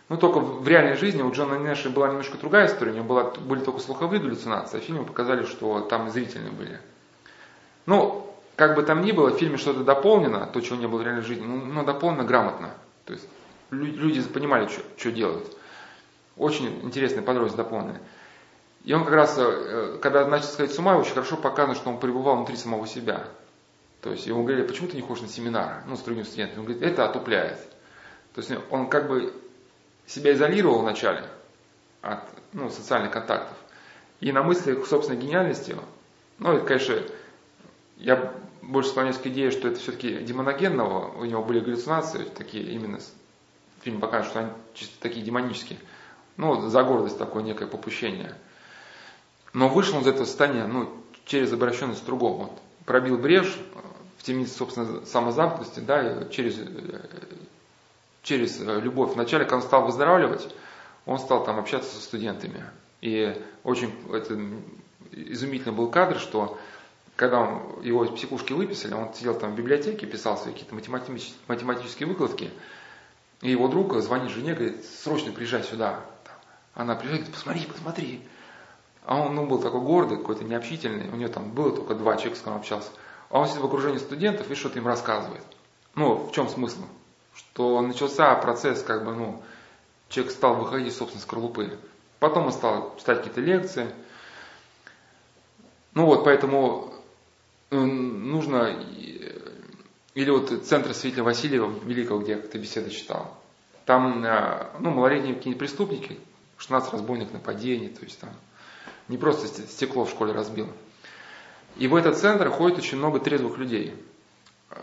[0.09, 3.23] Ну, только в реальной жизни у Джона Нэша была немножко другая история, у него была,
[3.31, 6.79] были только слуховые галлюцинации, а в фильме показали, что там и зрительные были.
[7.85, 8.28] Ну,
[8.59, 11.21] как бы там ни было, в фильме что-то дополнено, то, чего не было в реальной
[11.21, 12.73] жизни, ну, но дополнено грамотно.
[13.05, 13.25] То есть
[13.71, 15.55] люди понимали, что, что делают.
[16.35, 17.99] Очень интересные подробности дополнены.
[18.83, 22.01] И он как раз, э, когда начал сходить с ума, очень хорошо показано, что он
[22.01, 23.27] пребывал внутри самого себя.
[24.01, 26.59] То есть ему говорили, почему ты не ходишь на семинары, ну, с другими студентами.
[26.59, 27.59] Он говорит, это отупляет.
[28.35, 29.33] То есть он как бы
[30.05, 31.23] себя изолировал вначале
[32.01, 33.55] от ну, социальных контактов.
[34.19, 35.77] И на мысли собственной гениальности,
[36.39, 37.01] ну, это, конечно,
[37.95, 38.33] я
[38.69, 42.99] больше склоняюсь к идее, что это все-таки демоногенного, у него были галлюцинации, такие именно,
[43.81, 45.79] фильм покажет, что они чисто такие демонические.
[46.37, 48.33] Ну, за гордость такое некое попущение.
[49.53, 50.89] Но вышел он из этого состояния, ну,
[51.25, 52.43] через обращенность другого.
[52.43, 53.57] Вот, пробил брешь
[54.17, 56.55] в темнице, собственно, самозамкнутости, да, через
[58.21, 59.13] через э, любовь.
[59.13, 60.47] Вначале, когда он стал выздоравливать,
[61.05, 62.63] он стал там общаться со студентами.
[63.01, 64.39] И очень это
[65.11, 66.57] изумительный был кадр, что
[67.19, 71.35] когда он, его из психушки выписали, он сидел там в библиотеке, писал свои какие-то математические,
[71.47, 72.49] математические выкладки,
[73.41, 75.99] и его друг звонит жене, говорит, срочно приезжай сюда.
[76.73, 78.21] Она приезжает, говорит, посмотри, посмотри.
[79.03, 82.37] А он ну, был такой гордый, какой-то необщительный, у него там было только два человека,
[82.37, 82.89] с которым общался.
[83.29, 85.43] А он сидит в окружении студентов и что-то им рассказывает.
[85.95, 86.83] Ну, в чем смысл?
[87.35, 89.41] что начался процесс, как бы, ну,
[90.09, 91.77] человек стал выходить, собственно, с скорлупы.
[92.19, 93.91] Потом он стал читать какие-то лекции.
[95.93, 96.88] Ну вот, поэтому
[97.71, 98.83] нужно,
[100.13, 103.37] или вот Центр Святителя Васильева Великого, где как-то беседы читал,
[103.85, 106.19] там, э, ну, малолетние какие-нибудь преступники,
[106.57, 108.29] 16 разбойных нападений, то есть там
[109.07, 110.69] не просто стекло в школе разбило.
[111.77, 113.93] И в этот центр ходит очень много трезвых людей–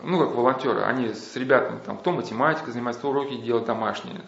[0.03, 4.21] ну, как волонтеры, они с ребятами, там, кто математикой занимается, кто уроки делает домашние.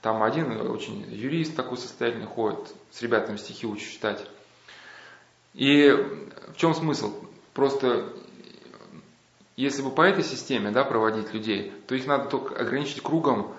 [0.00, 4.26] Там один очень юрист такой состоятельный ходит, с ребятами стихи учит читать.
[5.54, 5.90] И
[6.48, 7.12] в чем смысл?
[7.54, 8.12] Просто
[9.56, 13.54] если бы по этой системе да, проводить людей, то их надо только ограничить кругом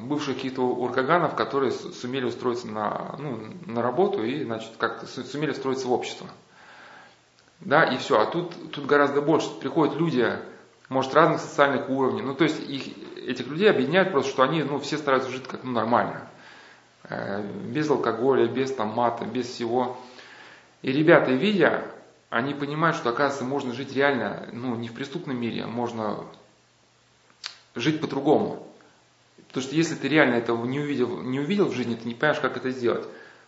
[0.00, 5.88] бывших каких-то уркаганов, которые сумели устроиться на, ну, на работу и значит, как-то сумели устроиться
[5.88, 6.28] в общество.
[7.60, 8.20] Да, и все.
[8.20, 9.48] А тут, тут гораздо больше.
[9.60, 10.32] Приходят люди,
[10.88, 12.22] может, разных социальных уровней.
[12.22, 15.64] Ну, то есть их, этих людей объединяет просто, что они, ну, все стараются жить как
[15.64, 16.28] ну, нормально.
[17.04, 19.96] Э, без алкоголя, без там мата, без всего.
[20.82, 21.84] И ребята, видя,
[22.30, 26.24] они понимают, что, оказывается, можно жить реально, ну, не в преступном мире, а можно
[27.74, 28.66] жить по-другому.
[29.48, 32.40] Потому что если ты реально этого не увидел, не увидел в жизни, ты не понимаешь,
[32.40, 33.06] как это сделать.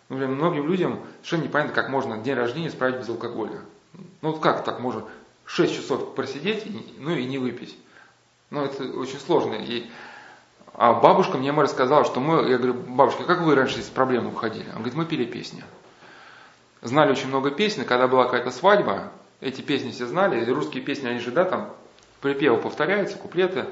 [0.08, 3.60] Ну, многим людям совершенно непонятно, как можно день рождения справить без алкоголя.
[4.22, 5.04] Ну вот как так можно
[5.44, 6.64] 6 часов просидеть,
[6.98, 7.76] ну и не выпить?
[8.50, 9.54] Ну это очень сложно.
[9.54, 9.90] И,
[10.72, 14.64] а бабушка мне рассказала, что мы, я говорю, бабушка, как вы раньше из проблемы уходили?
[14.64, 15.62] Она говорит, мы пели песни.
[16.82, 21.18] Знали очень много песен, когда была какая-то свадьба, эти песни все знали, русские песни, они
[21.18, 21.74] же, да, там
[22.20, 23.66] припевы повторяются, куплеты,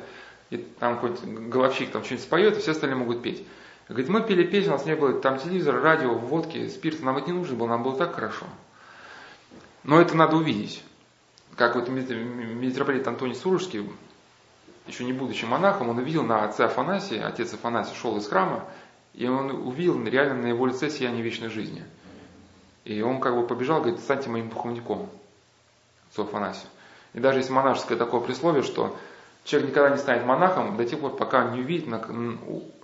[0.50, 3.46] и там какой-то головщик там что-нибудь споет, и все остальные могут петь.
[3.88, 7.28] Говорит, мы пели песни, у нас не было там телевизора, радио, водки, спирта, нам это
[7.28, 8.46] не нужно было, нам было так хорошо.
[9.84, 10.84] Но это надо увидеть.
[11.56, 13.88] Как вот митрополит Антоний Сурожский,
[14.86, 18.64] еще не будучи монахом, он увидел на отце Афанасия, отец Афанасий шел из храма,
[19.14, 21.84] и он увидел реально на его лице сияние вечной жизни.
[22.88, 25.08] И он как бы побежал, говорит, станьте моим духовником,
[26.10, 26.68] отцу Афанасию.
[27.14, 28.96] И даже есть монашеское такое присловие, что
[29.44, 31.88] человек никогда не станет монахом до тех пор, пока не увидит,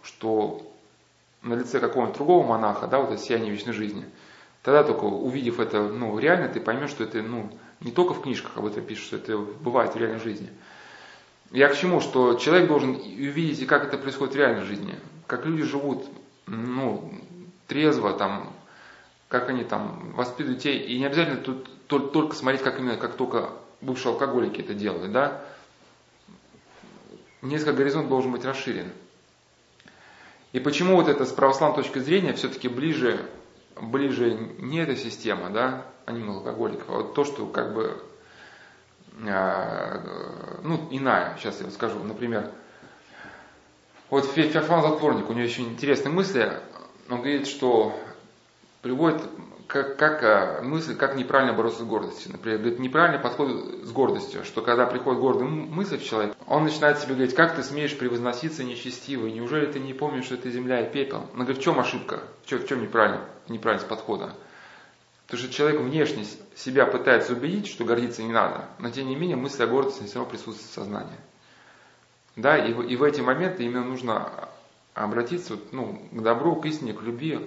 [0.02, 0.62] что
[1.42, 4.06] на лице какого-нибудь другого монаха, да, вот это сияние вечной жизни–
[4.64, 8.56] Тогда только увидев это ну, реально, ты поймешь, что это ну, не только в книжках
[8.56, 10.48] об этом пишут, что это бывает в реальной жизни.
[11.50, 12.00] Я к чему?
[12.00, 14.94] Что человек должен увидеть, как это происходит в реальной жизни.
[15.26, 16.06] Как люди живут
[16.46, 17.12] ну,
[17.66, 18.54] трезво, там,
[19.34, 20.78] как они там воспитывают детей.
[20.78, 25.44] И не обязательно тут только смотреть, как именно, как только бывшие алкоголики это делают, да.
[27.42, 28.92] Несколько горизонт должен быть расширен.
[30.52, 33.28] И почему вот это с православной точки зрения все-таки ближе,
[33.80, 38.00] ближе не эта система, да, анимал алкоголиков, а вот то, что как бы,
[39.26, 42.52] а, ну, иная, сейчас я вот скажу, например,
[44.10, 46.52] вот Феофан Затворник, у него еще интересные мысли,
[47.10, 47.98] он говорит, что
[48.84, 49.22] приводит
[49.66, 52.32] как, как а, мысль, как неправильно бороться с гордостью.
[52.32, 53.48] Например, говорит, неправильный подход
[53.82, 57.62] с гордостью, что когда приходит гордая мысль в человека, он начинает себе говорить, как ты
[57.62, 61.22] смеешь превозноситься нечестивый, неужели ты не помнишь, что это земля и пепел?
[61.32, 64.34] Он говорит, в чем ошибка, в чем, в чем неправильно, неправильность подхода?
[65.24, 69.36] Потому что человек внешне себя пытается убедить, что гордиться не надо, но тем не менее
[69.36, 71.16] мысль о гордости все равно присутствует в сознании.
[72.36, 74.50] Да, и, и в эти моменты именно нужно
[74.92, 77.40] обратиться ну, к добру, к истине, к любви,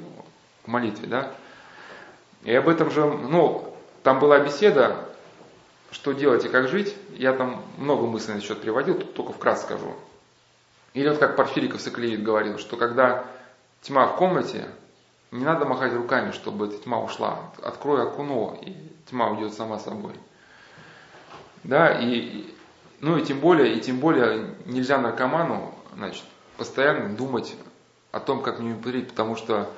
[0.68, 1.32] к молитве, да.
[2.44, 4.98] И об этом же, ну, там была беседа,
[5.92, 6.94] что делать и как жить.
[7.16, 9.96] Я там много мыслей на счет приводил, тут только вкратце скажу.
[10.94, 13.26] Или вот как Порфириков Соколевит говорил, что когда
[13.82, 14.68] тьма в комнате,
[15.32, 17.40] не надо махать руками, чтобы эта тьма ушла.
[17.64, 18.74] Открой окно, и
[19.10, 20.14] тьма уйдет сама собой.
[21.64, 22.54] Да, и,
[23.00, 26.26] ну и тем более, и тем более нельзя наркоману, значит,
[26.58, 27.56] постоянно думать
[28.12, 29.70] о том, как не употребить, потому что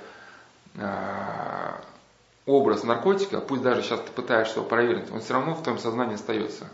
[2.46, 6.16] образ наркотика, пусть даже сейчас ты пытаешься его проверить, он все равно в твоем сознании
[6.16, 6.68] остается.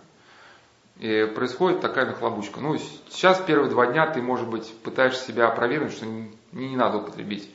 [0.98, 2.62] И происходит такая нахлобучка.
[2.62, 2.78] Ну,
[3.10, 7.54] сейчас первые два дня ты, может быть, пытаешься себя проверить, что не, не надо употребить.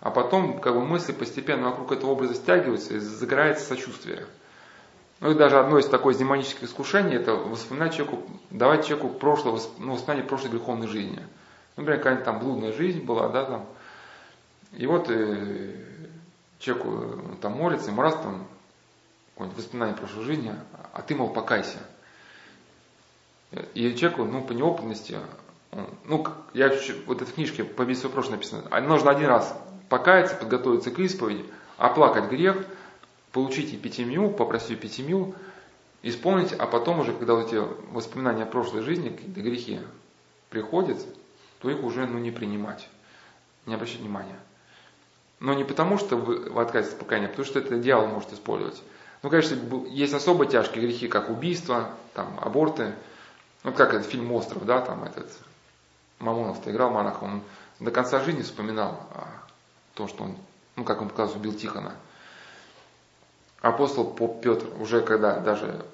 [0.00, 4.26] А потом, как бы, мысли постепенно вокруг этого образа стягиваются и загорается сочувствие.
[5.20, 9.92] Ну и даже одно из такое демонических искушений, это воспоминать человеку, давать человеку прошлое, ну,
[9.92, 11.20] воспоминание прошлой греховной жизни.
[11.76, 13.66] Например, какая-нибудь там блудная жизнь была, да, там.
[14.72, 15.74] И вот э,
[16.58, 18.46] человеку э, там молится, ему раз там
[19.34, 20.54] какое-нибудь воспоминание прошлой жизни,
[20.92, 21.78] а ты, мол, покайся.
[23.74, 25.18] И человеку, ну, по неопытности,
[26.04, 26.72] ну, я
[27.06, 29.56] вот этой книжке по бедствию прошлое написано, а нужно один раз
[29.88, 31.44] покаяться, подготовиться к исповеди,
[31.76, 32.64] оплакать грех,
[33.32, 35.34] получить эпитемию, попросить эпитемию,
[36.02, 39.80] исполнить, а потом уже, когда вот эти воспоминания о прошлой жизни, какие-то грехи
[40.48, 40.98] приходят,
[41.60, 42.88] то их уже ну, не принимать,
[43.66, 44.38] не обращать внимания.
[45.40, 48.32] Но не потому, что вы, вы отказываетесь от покаяния, а потому что это дьявол может
[48.32, 48.82] использовать.
[49.22, 49.56] Ну, конечно,
[49.88, 52.94] есть особо тяжкие грехи, как убийство, там, аборты.
[53.64, 55.30] Ну, как этот фильм «Остров», да, там этот
[56.18, 57.42] Мамонов-то играл монах, он
[57.78, 59.26] до конца жизни вспоминал о
[59.94, 60.36] том, что он,
[60.76, 61.94] ну, как он показывает, убил Тихона.
[63.60, 65.84] Апостол Поп Петр, уже когда даже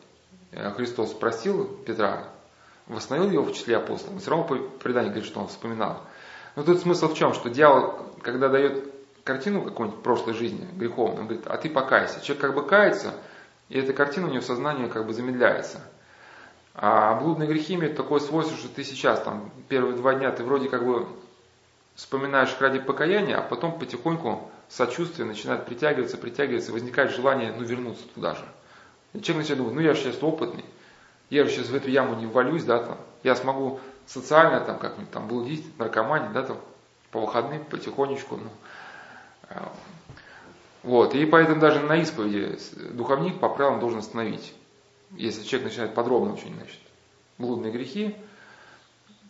[0.52, 2.28] э, Христос спросил Петра,
[2.86, 6.02] восстановил его в числе апостолов, все равно по преданию говорит, что он вспоминал.
[6.54, 8.95] Но тут смысл в чем, что дьявол, когда дает
[9.26, 12.20] картину какой-нибудь прошлой жизни греховной, он говорит, а ты покайся.
[12.20, 13.12] Человек как бы кается,
[13.68, 15.80] и эта картина у него в сознании как бы замедляется.
[16.74, 20.68] А блудные грехи имеют такое свойство, что ты сейчас, там, первые два дня, ты вроде
[20.68, 21.08] как бы
[21.96, 28.34] вспоминаешь ради покаяния, а потом потихоньку сочувствие начинает притягиваться, притягиваться, возникает желание, ну, вернуться туда
[28.34, 28.44] же.
[29.12, 30.64] И человек начинает думать, ну, я же сейчас опытный,
[31.30, 35.10] я же сейчас в эту яму не ввалюсь, да, там, я смогу социально, там, как-нибудь
[35.10, 36.58] там блудить, наркоманить, да, там,
[37.10, 38.50] по выходным потихонечку, ну,
[40.82, 42.56] вот, и поэтому даже на исповеди
[42.92, 44.54] духовник по правилам должен остановить,
[45.10, 46.78] если человек начинает подробно очень, значит,
[47.38, 48.14] блудные грехи,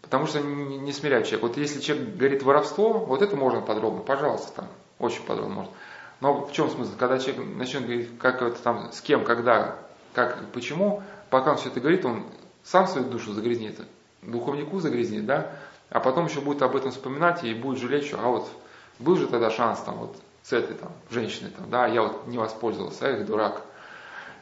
[0.03, 1.49] потому что не, не смирять человека.
[1.49, 5.73] Вот если человек говорит воровство, вот это можно подробно, пожалуйста, там, очень подробно можно.
[6.21, 6.93] Но в чем смысл?
[6.99, 9.77] Когда человек начнет говорить, как это там, с кем, когда,
[10.15, 12.25] как, почему, пока он все это говорит, он
[12.65, 13.81] сам свою душу загрязнит,
[14.23, 15.53] духовнику загрязнит, да,
[15.91, 18.51] а потом еще будет об этом вспоминать и будет жалеть, что а вот
[18.99, 22.39] был же тогда шанс там вот с этой там женщиной, там, да, я вот не
[22.39, 23.63] воспользовался, эх, дурак.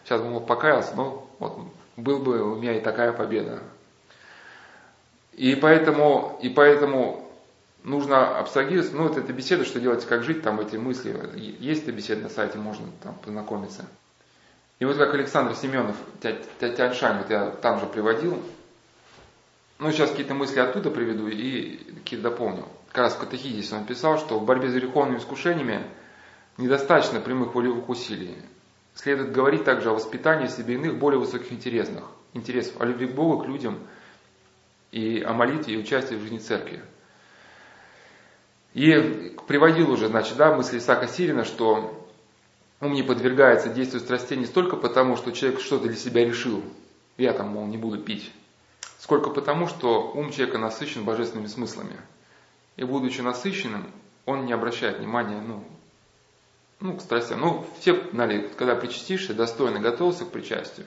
[0.04, 1.58] Сейчас бы мог покаялся, но вот
[1.96, 3.60] был бы у меня и такая победа.
[5.32, 7.28] И поэтому, и поэтому
[7.82, 11.16] нужно абстрагироваться, ну вот эта беседа, что делать, как жить, там эти мысли,
[11.58, 13.86] есть эта беседа на сайте, можно там познакомиться.
[14.78, 18.42] И вот как Александр Семенов, Тяньшань, вот я там же приводил,
[19.78, 22.64] ну сейчас какие-то мысли оттуда приведу и какие-то дополню
[22.94, 25.84] как раз в Катехизисе он писал, что в борьбе с греховными искушениями
[26.58, 28.36] недостаточно прямых волевых усилий.
[28.94, 33.42] Следует говорить также о воспитании себе иных более высоких интересных, интересов, о любви к Богу,
[33.42, 33.80] к людям
[34.92, 36.84] и о молитве и участии в жизни церкви.
[38.74, 42.08] И приводил уже, значит, да, мысли Исаака Сирина, что
[42.80, 46.62] ум не подвергается действию страстей не столько потому, что человек что-то для себя решил,
[47.16, 48.30] я там, мол, не буду пить,
[49.00, 51.96] сколько потому, что ум человека насыщен божественными смыслами.
[52.76, 53.90] И будучи насыщенным,
[54.26, 55.64] он не обращает внимания, ну,
[56.80, 57.40] ну, к страстям.
[57.40, 60.86] Ну, все знали, когда причастишься, достойно готовился к причастию,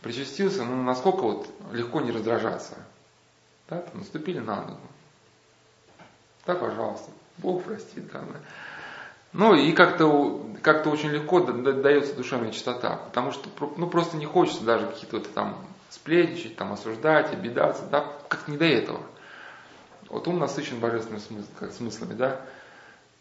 [0.00, 2.76] причастился, ну, насколько вот легко не раздражаться.
[3.68, 4.80] Да, там наступили на ногу.
[6.46, 8.22] Да, пожалуйста, Бог простит, да.
[9.32, 14.64] Ну и как-то как очень легко дается душевная чистота, потому что ну, просто не хочется
[14.64, 15.58] даже какие-то вот там
[15.90, 19.02] сплетничать, там осуждать, обидаться, да, как не до этого.
[20.08, 22.40] Вот ум насыщен божественными смыслами, да.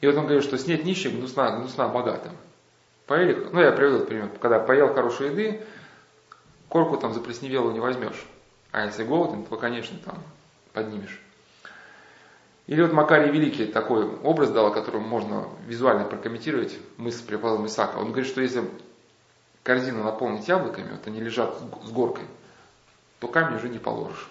[0.01, 2.33] И вот он говорит, что снять нищим гнусна, гнусна богатым.
[3.07, 5.61] Поели, ну я привел этот пример, когда поел хорошей еды,
[6.69, 8.25] корку там заплесневелую не возьмешь.
[8.71, 10.21] А если голоден, то, конечно, там
[10.73, 11.21] поднимешь.
[12.67, 17.97] Или вот Макарий Великий такой образ дал, который можно визуально прокомментировать, мысль преподобного Исаака.
[17.97, 18.67] Он говорит, что если
[19.61, 22.25] корзину наполнить яблоками, вот они лежат с горкой,
[23.19, 24.29] то камень уже не положишь.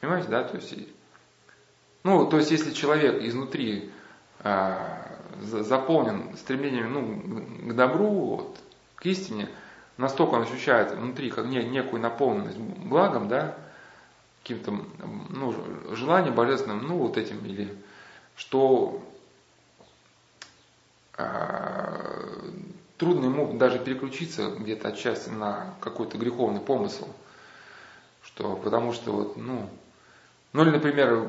[0.00, 0.44] Понимаете, да?
[0.44, 0.74] То есть,
[2.02, 3.90] ну, то есть, если человек изнутри
[4.40, 5.04] э,
[5.40, 8.58] заполнен стремлением ну, к добру, вот,
[8.96, 9.48] к истине,
[9.96, 13.56] настолько он ощущает внутри как не, некую наполненность благом, да,
[14.42, 14.78] каким-то
[15.30, 15.54] ну,
[15.92, 17.74] желанием божественным, ну вот этим, или
[18.36, 19.02] что
[21.16, 22.50] э,
[22.98, 27.08] трудно ему даже переключиться где-то отчасти на какой-то греховный помысл.
[28.22, 29.68] Что, потому что вот, ну,
[30.54, 31.28] ну или, например,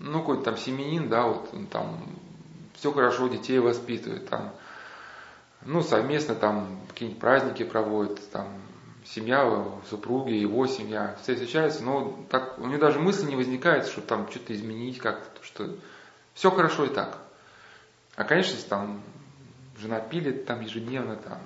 [0.00, 2.04] ну какой-то там семенин, да, вот он там
[2.74, 4.52] все хорошо, детей воспитывает, там,
[5.64, 8.48] ну совместно там какие-нибудь праздники проводит, там
[9.04, 14.00] семья, супруги, его семья, все встречаются, но так, у него даже мысли не возникает, что
[14.00, 15.76] там что-то изменить как-то, что
[16.34, 17.18] все хорошо и так.
[18.16, 19.02] А, конечно, там
[19.78, 21.38] жена пилит там ежедневно, там,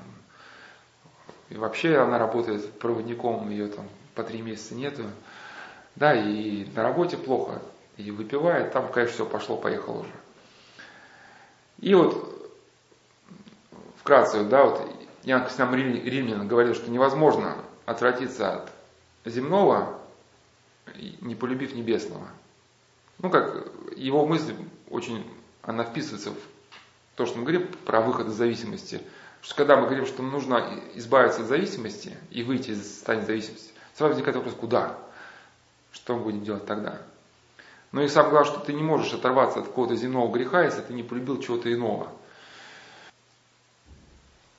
[1.51, 5.05] и вообще она работает проводником, ее там по три месяца нету,
[5.97, 7.61] да, и на работе плохо,
[7.97, 10.13] и выпивает, там, конечно, все пошло-поехало уже.
[11.79, 12.51] И вот
[13.99, 14.89] вкратце, да, вот
[15.23, 17.57] Ян Костян Римлян говорил, что невозможно
[17.87, 18.73] отвратиться от
[19.25, 19.99] земного,
[21.21, 22.29] не полюбив небесного.
[23.19, 24.55] Ну, как его мысль
[24.89, 25.25] очень,
[25.63, 26.37] она вписывается в
[27.17, 29.03] то, что мы говорим про выход из зависимости.
[29.43, 33.70] Что когда мы говорим, что нужно избавиться от зависимости и выйти из состояния зависимости,
[34.01, 34.97] сразу возникает вопрос, куда?
[35.93, 37.03] Что мы будем делать тогда?
[37.93, 40.95] Но и самое главное, что ты не можешь оторваться от какого-то земного греха, если ты
[40.95, 42.09] не полюбил чего-то иного.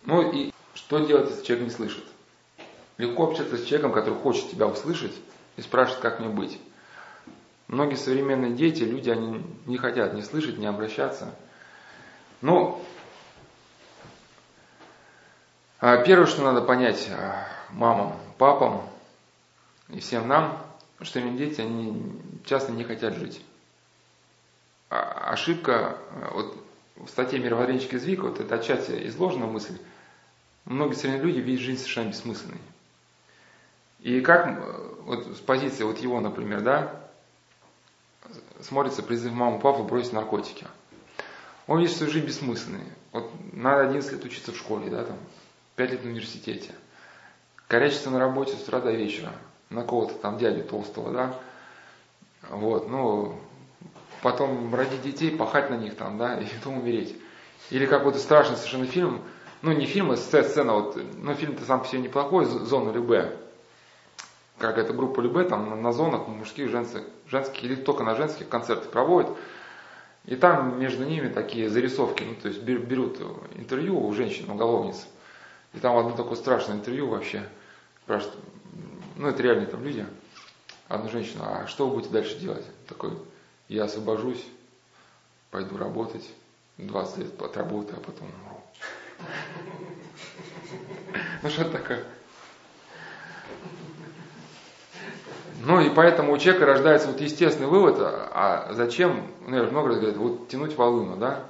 [0.06, 2.04] Ну и что делать, если человек не слышит?
[3.00, 5.16] Легко общаться с человеком, который хочет тебя услышать
[5.58, 6.60] и спрашивает, как мне быть.
[7.68, 11.34] Многие современные дети, люди, они не хотят не слышать, не обращаться.
[12.42, 12.80] Но
[15.80, 18.84] а, первое, что надо понять а, мамам, папам
[19.92, 20.66] и всем нам,
[21.02, 23.42] что именно дети, они часто не хотят жить.
[24.90, 25.98] А, ошибка,
[26.34, 26.58] вот
[26.96, 29.78] в статье «Мировоззренческий сдвиг», вот это отчасти изложена мысль,
[30.66, 32.60] многие современные люди видят жизнь совершенно бессмысленной.
[34.00, 34.60] И как
[35.04, 37.02] вот с позиции вот его, например, да,
[38.62, 40.68] смотрится призыв мамы папы бросить наркотики.
[41.68, 42.86] Он видит, что жизнь бессмысленная.
[43.12, 45.18] Вот надо 11 лет учиться в школе, да, там,
[45.76, 46.74] 5 лет в университете.
[47.68, 49.32] Корячиться на работе с утра до вечера.
[49.72, 51.36] На кого-то там дядю толстого, да.
[52.50, 53.36] Вот, ну,
[54.22, 57.16] потом родить детей, пахать на них там, да, и потом умереть.
[57.70, 59.22] Или как вот страшный совершенно фильм,
[59.62, 63.38] ну не фильм, а сцена, вот, ну фильм-то сам по себе неплохой, «Зона Любе».
[64.58, 68.90] Как эта группа Любе там на зонах мужских, женских, женских или только на женских концерты
[68.90, 69.36] проводят.
[70.26, 73.20] И там между ними такие зарисовки, ну то есть берут
[73.56, 75.08] интервью у женщин-уголовниц.
[75.74, 77.44] И там одно такое страшное интервью вообще.
[79.22, 80.04] Ну это реальные там люди.
[80.88, 82.66] Одну женщину, а что вы будете дальше делать?
[82.88, 83.12] Такой,
[83.68, 84.44] я освобожусь,
[85.52, 86.28] пойду работать,
[86.80, 88.64] 20 лет отработаю, а потом умру.
[91.44, 92.04] Ну что это такое?
[95.66, 100.00] Ну и поэтому у человека рождается вот естественный вывод, а зачем, ну я много раз
[100.00, 101.46] говорю, вот тянуть волыну, да?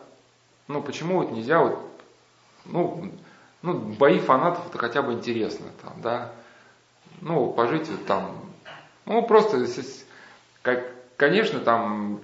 [0.67, 1.79] Ну почему вот нельзя вот,
[2.65, 3.13] ну,
[3.61, 6.33] ну бои фанатов это хотя бы интересно, там, да?
[7.21, 8.35] Ну пожить там,
[9.05, 9.65] ну просто,
[10.63, 12.19] как, конечно, там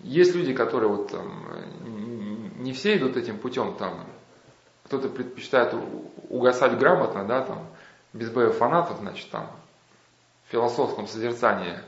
[0.00, 1.44] есть люди, которые вот там,
[2.58, 4.04] не все идут этим путем, там,
[4.84, 5.74] кто-то предпочитает
[6.30, 7.66] угасать грамотно, да, там,
[8.12, 9.50] без боев фанатов, значит, там,
[10.46, 11.78] в философском созерцании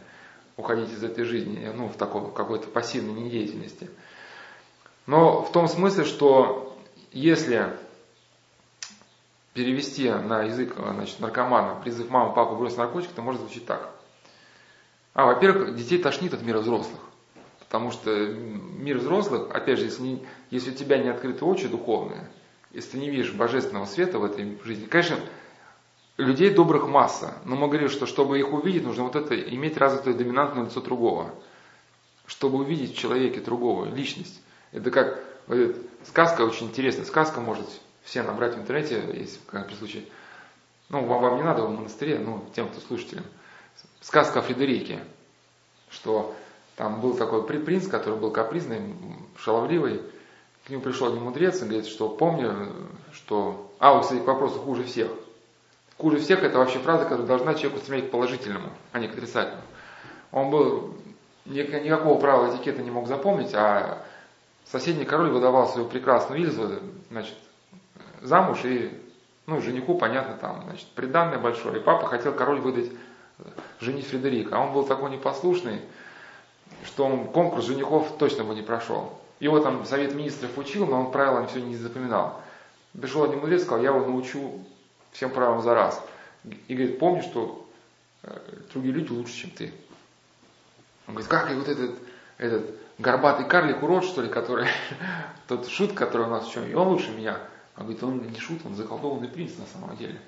[0.58, 3.88] уходить из этой жизни, ну, в такой какой-то пассивной недеятельности.
[5.06, 6.76] Но в том смысле, что
[7.10, 7.74] если
[9.54, 13.90] перевести на язык значит, наркомана призыв мама, папа брось наркотик, то может звучить так.
[15.12, 17.00] А, во-первых, детей тошнит от мира взрослых.
[17.58, 22.28] Потому что мир взрослых, опять же, если, не, если у тебя не открыты очи духовные,
[22.72, 25.18] если ты не видишь божественного света в этой жизни, конечно,
[26.16, 30.14] людей добрых масса, но мы говорим, что чтобы их увидеть, нужно вот это, иметь развитое
[30.14, 31.30] доминантное лицо другого.
[32.26, 34.40] Чтобы увидеть в человеке другого, личность.
[34.72, 35.76] Это как вот
[36.06, 37.04] сказка очень интересная.
[37.04, 37.66] Сказка может
[38.02, 40.04] все набрать в интернете, если при случае.
[40.88, 43.24] Ну, вам, вам не надо в монастыре, ну, тем, кто слушателям.
[44.00, 45.00] Сказка о Фредерике,
[45.90, 46.34] что
[46.76, 48.94] там был такой принц, который был капризный,
[49.36, 50.02] шаловливый.
[50.66, 52.72] К нему пришел один мудрец и говорит, что помню,
[53.12, 53.70] что...
[53.78, 55.10] А, вот, кстати, к вопросу хуже всех.
[55.98, 59.62] Хуже всех это вообще фраза, которая должна человеку стремить к положительному, а не к отрицательному.
[60.32, 60.96] Он был
[61.44, 64.02] никакого правила этикета не мог запомнить, а
[64.64, 66.80] соседний король выдавал свою прекрасную Ильзу,
[67.10, 67.36] значит,
[68.22, 68.90] замуж и,
[69.46, 71.78] ну, жениху, понятно, там, значит, приданное большое.
[71.78, 72.90] И папа хотел король выдать
[73.80, 74.56] женить Фредерика.
[74.56, 75.80] А он был такой непослушный,
[76.84, 79.18] что он конкурс женихов точно бы не прошел.
[79.40, 82.42] Его там совет министров учил, но он правила все не запоминал.
[82.98, 84.64] Пришел один мудрец, сказал, я его научу
[85.12, 86.02] всем правилам за раз.
[86.68, 87.66] И говорит, помни, что
[88.22, 88.36] э,
[88.72, 89.72] другие люди лучше, чем ты.
[91.06, 91.92] Он говорит, как и вот этот,
[92.38, 94.66] этот горбатый карлик, урод, что ли, который,
[95.48, 97.38] тот шут, который у нас в чем, и он лучше меня.
[97.80, 100.20] Он говорит, он не шут, он заколдованный принц на самом деле.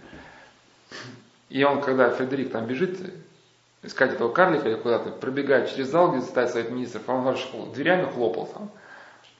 [1.50, 2.98] И он, когда Фредерик там бежит,
[3.82, 7.46] искать этого карлика или куда-то, пробегает через зал, где стоит совет министров, а он даже
[7.74, 8.70] дверями хлопал там.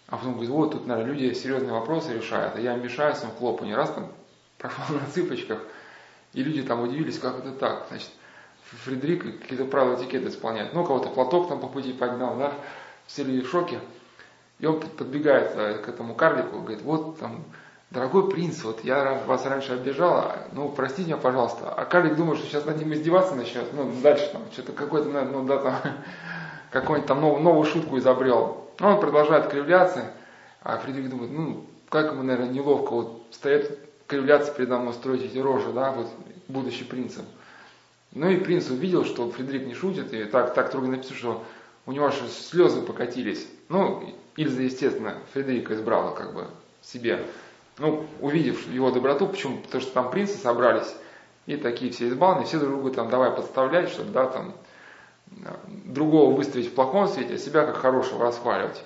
[0.09, 3.65] А потом говорит, вот тут, наверное, люди серьезные вопросы решают, а я мешаю своему хлопу,
[3.65, 4.13] не раз там
[4.59, 5.63] прошел на цыпочках,
[6.35, 8.11] и люди там удивились, как это так, значит,
[8.85, 10.75] Фредерик какие-то правила этикета исполняет.
[10.75, 12.53] Ну, кого-то платок там по пути поднял, да,
[13.07, 13.81] все люди в шоке.
[14.59, 17.45] И он подбегает э, к этому карлику, говорит, вот там
[17.93, 21.75] Дорогой принц, вот я вас раньше обижала, ну простите меня, пожалуйста.
[21.75, 25.45] А Карлик думает, что сейчас над ним издеваться начнет, ну дальше там, что-то какой-то, ну
[25.45, 25.75] да, там,
[26.71, 28.67] какую-нибудь там новую, новую шутку изобрел.
[28.81, 30.11] Ну, он продолжает кривляться,
[30.63, 33.71] а Фредерик думает, ну, как ему, наверное, неловко вот стоять,
[34.07, 36.09] кривляться передо мной, строить эти рожи, да, вот,
[36.49, 37.27] будущий принцем.
[38.13, 41.45] Ну и принц увидел, что Фредерик не шутит, и так, так трудно написано, что
[41.85, 43.47] у него аж слезы покатились.
[43.69, 46.47] Ну, Ильза, естественно, Фредерика избрала как бы
[46.81, 47.23] себе
[47.79, 49.59] ну, увидев его доброту, почему?
[49.59, 50.95] Потому что там принцы собрались,
[51.47, 54.55] и такие все избалные, все друг друга там давай подставлять, чтобы, да, там,
[55.67, 58.83] другого выставить в плохом свете, а себя как хорошего расхваливать.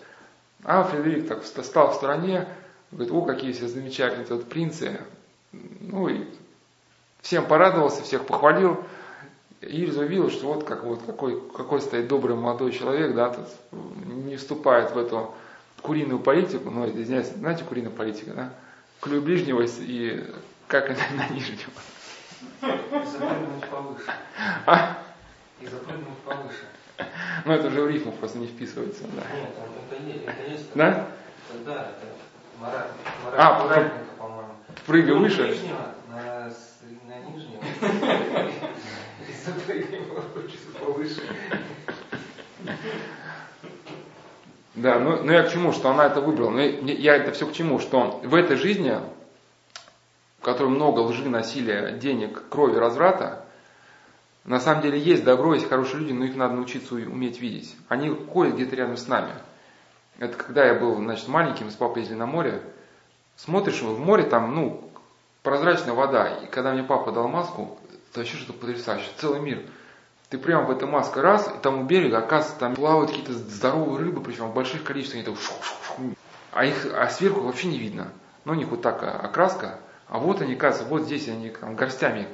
[0.64, 2.48] А Фредерик так стал в стороне,
[2.90, 4.98] говорит, о, какие все замечательные тут принцы.
[5.52, 6.24] Ну и
[7.20, 8.84] всем порадовался, всех похвалил.
[9.60, 13.46] Ильза увидел, что вот, как, вот какой, какой стоит добрый молодой человек, да, тут
[14.06, 15.34] не вступает в эту
[15.82, 18.52] куриную политику, ну, извиняюсь, знаете, куриная политика, да?
[19.00, 20.24] Клюй ближнего и
[20.68, 21.70] как это на нижнего.
[22.62, 24.12] И запрыгнуть повыше.
[24.66, 24.98] А?
[25.60, 26.66] И запрыгнуть повыше.
[27.44, 29.22] Ну это уже в рифму просто не вписывается, да.
[29.36, 30.74] Нет, это, это, это есть.
[30.74, 31.08] Да?
[31.50, 32.06] Это, да, это
[32.58, 32.88] мораль,
[33.24, 34.54] мораль а, праведника, по-моему.
[34.86, 35.42] Прыгай выше.
[35.46, 36.52] Ближнего на,
[37.06, 37.62] на нижнего.
[39.28, 40.02] И запрыгай
[40.78, 41.22] повыше.
[44.76, 46.50] Да, ну, ну я к чему, что она это выбрала.
[46.50, 48.94] Ну, я это все к чему, что в этой жизни,
[50.38, 53.46] в которой много лжи, насилия, денег, крови, разврата,
[54.44, 57.74] на самом деле есть добро, есть хорошие люди, но их надо научиться уметь видеть.
[57.88, 59.32] Они ходят где-то рядом с нами.
[60.18, 62.60] Это когда я был, значит, маленьким, с папой ездили на море,
[63.34, 64.90] смотришь, в море там, ну,
[65.42, 67.78] прозрачная вода, и когда мне папа дал маску,
[68.10, 69.62] это вообще что-то потрясающее, целый мир–
[70.28, 73.98] ты прям в этой маске раз, и там у берега, оказывается, там плавают какие-то здоровые
[73.98, 76.16] рыбы, причем в больших количествах, они там
[76.52, 78.08] а их а сверху вообще не видно.
[78.44, 82.26] Ну, у них вот так окраска, а вот они, кажется, вот здесь они там горстями.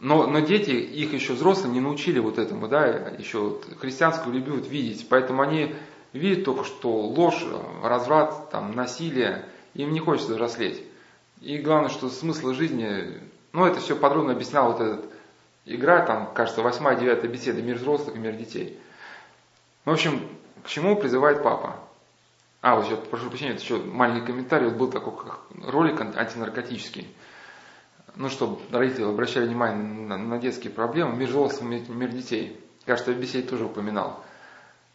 [0.00, 4.68] Но, но дети, их еще взрослые не научили вот этому, да, еще вот христианскую любовь
[4.68, 5.74] видеть, поэтому они
[6.12, 7.44] видят только, что ложь,
[7.82, 9.44] разврат, там, насилие,
[9.74, 10.82] им не хочется взрослеть.
[11.40, 13.20] И главное, что смысл жизни,
[13.52, 15.13] ну, это все подробно объяснял вот этот
[15.66, 18.78] игра, там, кажется, восьмая, девятая беседа, мир взрослых и мир детей.
[19.84, 20.28] В общем,
[20.62, 21.76] к чему призывает папа?
[22.60, 25.12] А, вот еще, прошу прощения, это еще маленький комментарий, вот был такой
[25.66, 27.14] ролик антинаркотический.
[28.16, 32.60] Ну, чтобы родители обращали внимание на, на детские проблемы, мир взрослых, мир, мир детей.
[32.86, 34.24] Кажется, в беседе тоже упоминал.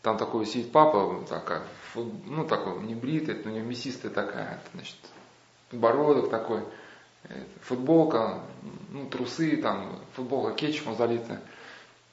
[0.02, 1.64] Там такой сидит папа, такая,
[1.96, 4.96] ну, такой, не бритый, у него мясистая такая, значит,
[5.72, 6.64] бородок такой–
[7.62, 8.42] футболка,
[8.92, 11.40] ну, трусы, там, футболка кетчупом залита.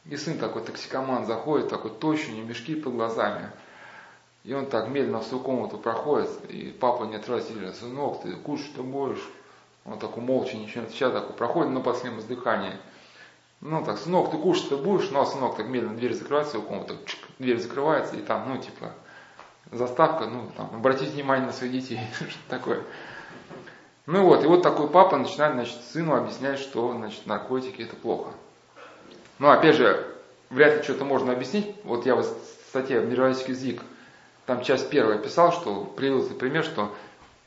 [0.05, 3.51] И сын такой токсикоман заходит, такой тощий, мешки под глазами.
[4.45, 8.85] И он так медленно в свою комнату проходит, и папа не отрывается, сынок, ты кушать-то
[8.85, 9.29] будешь?
[9.85, 12.75] Он такой молча, ничего не отвечает, такой проходит на последнем издыхании.
[13.61, 15.11] Ну так, сынок, ты кушать-то будешь?
[15.11, 18.59] Ну а сынок так медленно дверь закрывает свою комнату, чик, дверь закрывается, и там, ну
[18.59, 18.93] типа,
[19.73, 22.85] заставка, ну там, обратите внимание на своих детей, что такое.
[24.07, 28.31] Ну вот, и вот такой папа начинает, значит, сыну объяснять, что, значит, наркотики это плохо.
[29.41, 30.07] Ну, опять же,
[30.49, 31.75] вряд ли что-то можно объяснить.
[31.83, 32.25] Вот я в
[32.69, 33.83] статье «Мировозический язык»,
[34.47, 36.95] там часть первая писал, что привел пример, что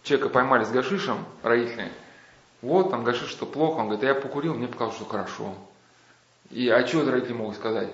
[0.03, 1.89] человека поймали с гашишем, родители,
[2.61, 5.55] вот, там гашиш, что плохо, он говорит, я покурил, мне показалось, что хорошо.
[6.49, 7.89] И а это родители могут сказать?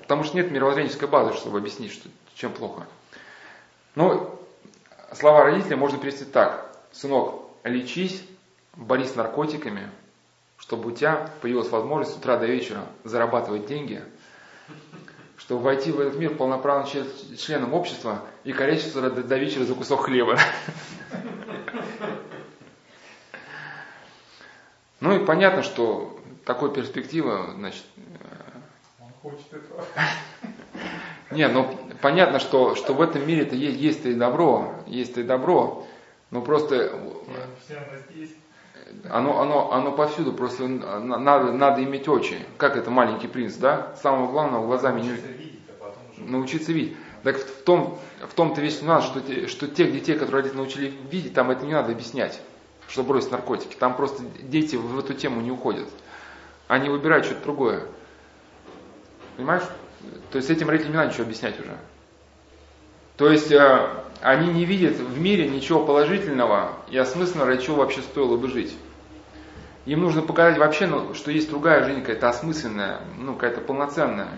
[0.00, 2.84] Потому что нет мировоззренческой базы, чтобы объяснить, что, чем плохо.
[3.94, 4.40] Но
[5.12, 8.22] слова родителей можно перевести так сынок, лечись,
[8.74, 9.90] борись с наркотиками,
[10.58, 14.02] чтобы у тебя появилась возможность с утра до вечера зарабатывать деньги,
[15.36, 16.88] чтобы войти в этот мир полноправным
[17.36, 20.38] членом общества и корячиться до, до вечера за кусок хлеба.
[25.00, 27.82] Ну и понятно, что такой перспектива, значит...
[29.00, 29.84] Он хочет этого.
[31.32, 35.86] Не, ну понятно, что, что в этом мире-то есть, есть и добро, есть и добро.
[36.32, 36.98] Ну просто
[39.10, 42.38] оно, оно, оно повсюду, просто надо, надо иметь очи.
[42.56, 43.94] Как это маленький принц, да?
[44.02, 45.34] Самого главного глазами научиться не...
[45.34, 46.30] видеть, а потом уже...
[46.30, 46.96] Научиться видеть.
[47.22, 50.94] Так в том, в том-то весь нюанс, что, те, что тех детей, которые родители научили
[51.10, 52.40] видеть, там это не надо объяснять,
[52.88, 53.76] что бросить наркотики.
[53.76, 55.88] Там просто дети в эту тему не уходят.
[56.66, 57.82] Они выбирают что-то другое.
[59.36, 59.64] Понимаешь?
[60.30, 61.76] То есть этим родителям не надо ничего объяснять уже.
[63.16, 63.88] То есть э,
[64.20, 68.76] они не видят в мире ничего положительного и осмысленного, ради чего вообще стоило бы жить.
[69.84, 74.28] Им нужно показать вообще, ну, что есть другая жизнь, какая-то осмысленная, ну, какая-то полноценная.